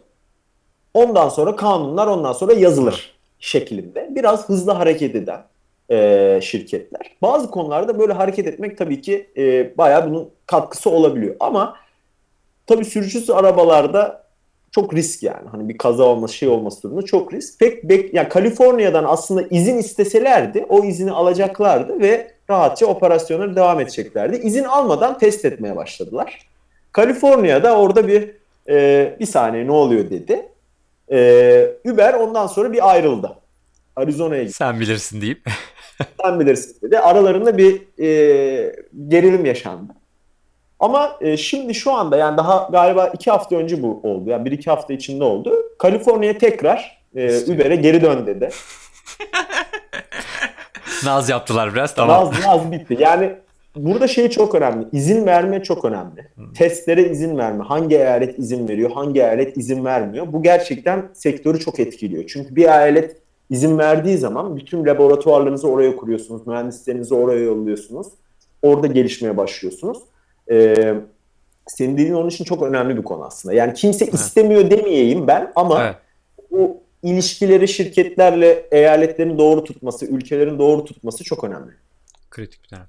Ondan 0.93 1.29
sonra 1.29 1.55
kanunlar 1.55 2.07
ondan 2.07 2.33
sonra 2.33 2.53
yazılır 2.53 3.13
şeklinde. 3.39 4.09
Biraz 4.15 4.49
hızlı 4.49 4.71
hareket 4.71 5.15
eden 5.15 5.43
e, 5.91 6.39
şirketler. 6.43 7.11
Bazı 7.21 7.51
konularda 7.51 7.99
böyle 7.99 8.13
hareket 8.13 8.47
etmek 8.47 8.77
tabii 8.77 9.01
ki 9.01 9.29
e, 9.37 9.77
bayağı 9.77 10.09
bunun 10.09 10.29
katkısı 10.45 10.89
olabiliyor. 10.89 11.35
Ama 11.39 11.75
tabii 12.67 12.85
sürücüsüz 12.85 13.29
arabalarda 13.29 14.23
çok 14.71 14.93
risk 14.93 15.23
yani. 15.23 15.49
Hani 15.51 15.69
bir 15.69 15.77
kaza 15.77 16.03
olması 16.03 16.33
şey 16.33 16.49
olması 16.49 16.83
durumunda 16.83 17.05
çok 17.05 17.33
risk. 17.33 17.59
Pek 17.59 17.83
bek 17.83 18.13
yani 18.13 18.29
Kaliforniya'dan 18.29 19.03
aslında 19.07 19.41
izin 19.49 19.77
isteselerdi 19.77 20.65
o 20.69 20.83
izini 20.83 21.11
alacaklardı 21.11 21.99
ve 21.99 22.31
rahatça 22.49 22.85
operasyonları 22.85 23.55
devam 23.55 23.79
edeceklerdi. 23.79 24.35
İzin 24.35 24.63
almadan 24.63 25.17
test 25.17 25.45
etmeye 25.45 25.75
başladılar. 25.75 26.39
Kaliforniya'da 26.91 27.77
orada 27.77 28.07
bir 28.07 28.31
e, 28.69 29.17
bir 29.19 29.25
saniye 29.25 29.67
ne 29.67 29.71
oluyor 29.71 30.09
dedi. 30.09 30.49
E, 31.11 31.71
Uber 31.85 32.13
ondan 32.13 32.47
sonra 32.47 32.73
bir 32.73 32.91
ayrıldı. 32.91 33.35
Arizona'ya 33.95 34.43
gitti. 34.43 34.55
Sen 34.55 34.79
bilirsin 34.79 35.21
deyip. 35.21 35.41
Sen 36.21 36.39
bilirsin 36.39 36.77
dedi. 36.81 36.99
Aralarında 36.99 37.57
bir 37.57 37.81
e, 37.99 38.75
gerilim 39.07 39.45
yaşandı. 39.45 39.93
Ama 40.79 41.17
e, 41.21 41.37
şimdi 41.37 41.75
şu 41.75 41.91
anda 41.91 42.17
yani 42.17 42.37
daha 42.37 42.69
galiba 42.71 43.07
iki 43.07 43.31
hafta 43.31 43.55
önce 43.55 43.83
bu 43.83 43.99
oldu. 44.03 44.29
Yani 44.29 44.45
bir 44.45 44.51
iki 44.51 44.69
hafta 44.69 44.93
içinde 44.93 45.23
oldu. 45.23 45.55
Kaliforniya 45.79 46.37
tekrar 46.37 47.03
e, 47.15 47.43
Uber'e 47.53 47.75
geri 47.75 48.01
dön 48.01 48.27
dedi. 48.27 48.49
Naz 51.05 51.29
yaptılar 51.29 51.73
biraz 51.73 51.95
tamam. 51.95 52.25
Naz, 52.25 52.45
naz 52.45 52.71
bitti. 52.71 52.97
Yani 52.99 53.35
burada 53.75 54.07
şey 54.07 54.29
çok 54.29 54.55
önemli. 54.55 54.87
İzin 54.91 55.25
verme 55.25 55.63
çok 55.63 55.85
önemli. 55.85 56.27
Hmm. 56.35 56.53
Testlere 56.53 57.09
izin 57.09 57.37
verme. 57.37 57.63
Hangi 57.63 57.95
eyalet 57.95 58.39
izin 58.39 58.67
veriyor, 58.67 58.91
hangi 58.91 59.19
eyalet 59.19 59.57
izin 59.57 59.85
vermiyor. 59.85 60.33
Bu 60.33 60.43
gerçekten 60.43 61.09
sektörü 61.13 61.59
çok 61.59 61.79
etkiliyor. 61.79 62.23
Çünkü 62.27 62.55
bir 62.55 62.63
eyalet 62.63 63.17
izin 63.49 63.77
verdiği 63.77 64.17
zaman 64.17 64.55
bütün 64.57 64.85
laboratuvarlarınızı 64.85 65.67
oraya 65.67 65.95
kuruyorsunuz. 65.95 66.47
Mühendislerinizi 66.47 67.13
oraya 67.13 67.39
yolluyorsunuz. 67.39 68.07
Orada 68.61 68.87
gelişmeye 68.87 69.37
başlıyorsunuz. 69.37 69.97
Ee, 70.51 70.93
senin 71.67 71.93
dediğin 71.93 72.13
onun 72.13 72.29
için 72.29 72.43
çok 72.43 72.63
önemli 72.63 72.97
bir 72.97 73.03
konu 73.03 73.23
aslında. 73.23 73.55
Yani 73.55 73.73
kimse 73.73 74.05
evet. 74.05 74.13
istemiyor 74.13 74.69
demeyeyim 74.69 75.27
ben 75.27 75.51
ama 75.55 75.83
evet. 75.83 75.95
bu 76.51 76.82
ilişkileri 77.03 77.67
şirketlerle 77.67 78.65
eyaletlerin 78.71 79.37
doğru 79.37 79.63
tutması, 79.63 80.05
ülkelerin 80.05 80.59
doğru 80.59 80.85
tutması 80.85 81.23
çok 81.23 81.43
önemli. 81.43 81.71
Kritik 82.29 82.63
bir 82.63 82.69
dönem. 82.69 82.87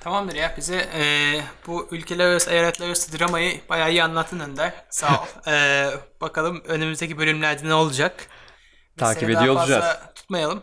Tamamdır 0.00 0.34
ya 0.34 0.54
bize 0.56 0.76
e, 0.76 1.02
bu 1.66 1.88
ülkeler 1.90 2.26
arası, 2.26 2.50
eyaletler 2.50 2.86
arası 2.86 3.18
dramayı 3.18 3.60
bayağı 3.68 3.90
iyi 3.90 4.02
anlattın 4.02 4.40
Önder. 4.40 4.72
Sağ 4.90 5.20
ol. 5.20 5.26
e, 5.52 5.86
bakalım 6.20 6.62
önümüzdeki 6.68 7.18
bölümlerde 7.18 7.68
ne 7.68 7.74
olacak? 7.74 8.26
Biz 8.96 9.00
Takip 9.00 9.30
ediyor 9.30 9.48
olacağız. 9.48 9.84
tutmayalım. 10.14 10.62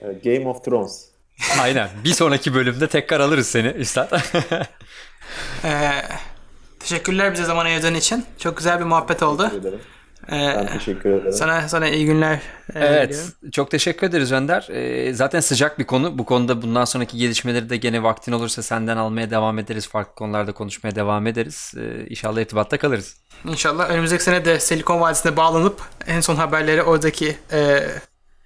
Game 0.00 0.48
of 0.48 0.64
Thrones. 0.64 1.08
Aynen. 1.60 1.88
Bir 2.04 2.12
sonraki 2.12 2.54
bölümde 2.54 2.88
tekrar 2.88 3.20
alırız 3.20 3.48
seni 3.48 3.68
Üstad. 3.68 4.12
ee, 5.64 5.92
teşekkürler 6.80 7.32
bize 7.32 7.44
zaman 7.44 7.64
ayırdığın 7.64 7.94
için. 7.94 8.24
Çok 8.38 8.56
güzel 8.56 8.80
bir 8.80 8.84
muhabbet 8.84 9.22
oldu. 9.22 9.42
Teşekkür 9.42 9.68
ederim. 9.68 9.80
Ben 10.30 10.66
teşekkür 10.66 11.10
ederim. 11.10 11.32
Sana 11.32 11.68
sana 11.68 11.88
iyi 11.88 12.06
günler. 12.06 12.40
Evet. 12.74 13.10
Diliyorum. 13.10 13.50
Çok 13.52 13.70
teşekkür 13.70 14.06
ederiz 14.06 14.32
Önder. 14.32 14.68
Ee, 14.70 15.14
zaten 15.14 15.40
sıcak 15.40 15.78
bir 15.78 15.84
konu. 15.84 16.18
Bu 16.18 16.24
konuda 16.24 16.62
bundan 16.62 16.84
sonraki 16.84 17.16
gelişmeleri 17.16 17.70
de 17.70 17.76
gene 17.76 18.02
vaktin 18.02 18.32
olursa 18.32 18.62
senden 18.62 18.96
almaya 18.96 19.30
devam 19.30 19.58
ederiz. 19.58 19.88
Farklı 19.88 20.14
konularda 20.14 20.52
konuşmaya 20.52 20.94
devam 20.94 21.26
ederiz. 21.26 21.74
Ee, 21.76 22.06
inşallah 22.08 22.40
irtibatta 22.40 22.78
kalırız. 22.78 23.16
İnşallah 23.44 23.90
önümüzdeki 23.90 24.22
sene 24.22 24.44
de 24.44 24.60
Silikon 24.60 25.00
Vadisi'ne 25.00 25.36
bağlanıp 25.36 25.80
en 26.06 26.20
son 26.20 26.36
haberleri 26.36 26.82
oradaki 26.82 27.36
e, 27.52 27.80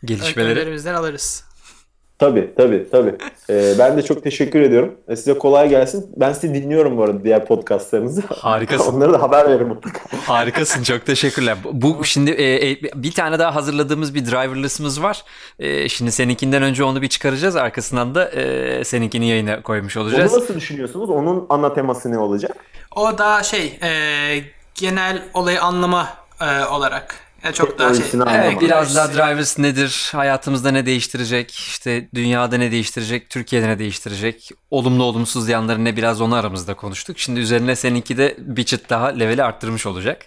gelişmeleri 0.04 0.90
alırız. 0.90 1.45
Tabii 2.18 2.55
tabii 2.57 2.87
tabii. 2.90 3.14
Ee, 3.50 3.74
ben 3.79 3.96
de 3.96 4.02
çok 4.02 4.22
teşekkür 4.22 4.61
ediyorum. 4.61 4.94
Ee, 5.09 5.16
size 5.16 5.38
kolay 5.38 5.68
gelsin. 5.68 6.11
Ben 6.16 6.33
sizi 6.33 6.55
dinliyorum 6.55 6.96
bu 6.96 7.02
arada 7.02 7.24
diğer 7.24 7.44
podcastlarınızı. 7.46 8.20
Harikasın. 8.29 8.92
Onlara 8.92 9.12
da 9.12 9.22
haber 9.22 9.50
verin 9.50 9.68
mutlaka. 9.68 10.00
Harikasın 10.26 10.83
çok 10.83 11.07
teşekkürler. 11.07 11.57
Bu 11.72 12.05
şimdi 12.05 12.31
e, 12.31 12.70
e, 12.70 12.76
bir 12.94 13.12
tane 13.12 13.38
daha 13.38 13.55
hazırladığımız 13.55 14.14
bir 14.14 14.26
driverless'ımız 14.26 15.02
var. 15.02 15.24
E, 15.59 15.88
şimdi 15.88 16.12
seninkinden 16.12 16.62
önce 16.62 16.85
onu 16.85 17.02
bir 17.02 17.09
çıkaracağız. 17.09 17.57
Arkasından 17.57 18.14
da 18.14 18.31
e, 18.31 18.85
seninkini 18.85 19.29
yayına 19.29 19.62
koymuş 19.62 19.96
olacağız. 19.96 20.33
Onu 20.35 20.40
nasıl 20.42 20.55
düşünüyorsunuz? 20.55 21.11
Onun 21.11 21.46
ana 21.48 21.74
teması 21.74 22.11
ne 22.11 22.18
olacak? 22.18 22.57
O 22.96 23.18
da 23.18 23.42
şey 23.42 23.79
e, 23.83 23.90
genel 24.74 25.22
olayı 25.35 25.62
anlama 25.62 26.09
e, 26.40 26.64
olarak 26.64 27.25
yani 27.44 27.55
çok 27.55 27.79
daha 27.79 27.94
şey. 27.94 28.07
Evet, 28.31 28.61
biraz 28.61 28.96
daha 28.96 29.14
drivers 29.14 29.59
nedir? 29.59 30.11
Hayatımızda 30.12 30.70
ne 30.70 30.87
değiştirecek? 30.87 31.51
İşte 31.51 32.09
dünyada 32.14 32.57
ne 32.57 32.70
değiştirecek? 32.70 33.31
Türkiye'de 33.31 33.68
ne 33.68 33.79
değiştirecek? 33.79 34.51
Olumlu 34.70 35.05
olumsuz 35.05 35.49
yanları 35.49 35.85
ne 35.85 35.96
biraz 35.96 36.20
onu 36.20 36.35
aramızda 36.35 36.75
konuştuk. 36.75 37.18
Şimdi 37.18 37.40
üzerine 37.40 37.77
seninki 37.77 38.18
de 38.18 38.37
bir 38.38 38.64
çıt 38.64 38.90
daha 38.90 39.07
leveli 39.07 39.42
arttırmış 39.42 39.87
olacak. 39.87 40.27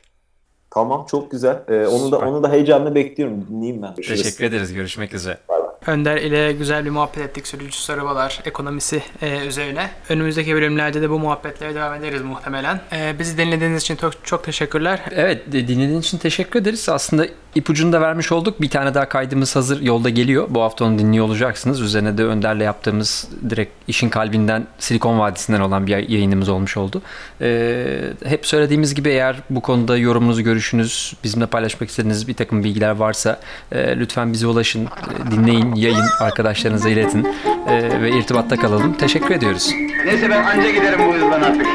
Tamam 0.71 1.05
çok 1.11 1.31
güzel. 1.31 1.63
Ee, 1.67 1.87
onu 1.87 2.11
da 2.11 2.17
onu 2.17 2.43
da 2.43 2.51
heyecanla 2.51 2.95
bekliyorum. 2.95 3.47
Dinleyeyim 3.49 3.81
ben. 3.81 3.95
Teşekkür 3.95 4.45
ederiz. 4.45 4.73
Görüşmek 4.73 5.13
üzere. 5.13 5.37
Bay 5.49 5.59
bay. 5.59 5.68
Önder 5.89 6.17
ile 6.17 6.53
güzel 6.53 6.85
bir 6.85 6.89
muhabbet 6.89 7.17
ettik 7.17 7.47
sürücüsüz 7.47 7.89
arabalar 7.89 8.39
ekonomisi 8.45 9.03
e, 9.21 9.47
üzerine. 9.47 9.89
Önümüzdeki 10.09 10.53
bölümlerde 10.53 11.01
de 11.01 11.09
bu 11.09 11.19
muhabbetlere 11.19 11.75
devam 11.75 11.93
ederiz 11.93 12.21
muhtemelen. 12.21 12.81
E, 12.91 13.19
bizi 13.19 13.37
dinlediğiniz 13.37 13.81
için 13.81 13.95
çok, 13.95 14.25
çok 14.25 14.43
teşekkürler. 14.43 15.01
Evet 15.11 15.51
dinlediğiniz 15.51 16.05
için 16.05 16.17
teşekkür 16.17 16.61
ederiz. 16.61 16.89
Aslında 16.89 17.27
ipucunu 17.55 17.93
da 17.93 18.01
vermiş 18.01 18.31
olduk. 18.31 18.61
Bir 18.61 18.69
tane 18.69 18.93
daha 18.93 19.09
kaydımız 19.09 19.55
hazır 19.55 19.81
yolda 19.81 20.09
geliyor. 20.09 20.47
Bu 20.49 20.61
hafta 20.61 20.85
onu 20.85 20.99
dinliyor 20.99 21.25
olacaksınız. 21.25 21.81
Üzerine 21.81 22.17
de 22.17 22.23
Önder'le 22.23 22.59
yaptığımız 22.59 23.27
direkt 23.49 23.71
işin 23.87 24.09
kalbinden 24.09 24.67
Silikon 24.79 25.19
Vadisi'nden 25.19 25.61
olan 25.61 25.87
bir 25.87 26.09
yayınımız 26.09 26.49
olmuş 26.49 26.77
oldu. 26.77 27.01
Ee, 27.41 27.99
hep 28.25 28.45
söylediğimiz 28.45 28.95
gibi 28.95 29.09
eğer 29.09 29.35
bu 29.49 29.61
konuda 29.61 29.97
yorumunuz, 29.97 30.43
görüşünüz, 30.43 31.13
bizimle 31.23 31.45
paylaşmak 31.45 31.89
istediğiniz 31.89 32.27
bir 32.27 32.33
takım 32.33 32.63
bilgiler 32.63 32.91
varsa 32.91 33.39
e, 33.71 33.99
lütfen 33.99 34.33
bize 34.33 34.47
ulaşın, 34.47 34.85
e, 34.85 35.31
dinleyin, 35.31 35.75
yayın, 35.79 36.05
arkadaşlarınıza 36.19 36.89
iletin 36.89 37.27
e, 37.67 38.01
ve 38.01 38.09
irtibatta 38.11 38.55
kalalım. 38.55 38.93
Teşekkür 38.93 39.35
ediyoruz. 39.35 39.71
Neyse 40.05 40.29
ben 40.29 40.43
anca 40.43 40.71
giderim 40.71 40.99
bu 41.07 41.13
hızla 41.13 41.35
artık. 41.35 41.67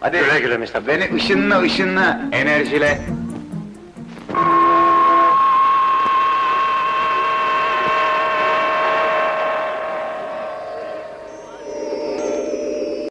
Hadi 0.00 0.18
güle 0.18 0.40
güle 0.40 0.86
Beni 0.86 1.14
ışınla 1.14 1.60
ışınla 1.60 2.20
enerjile. 2.32 3.00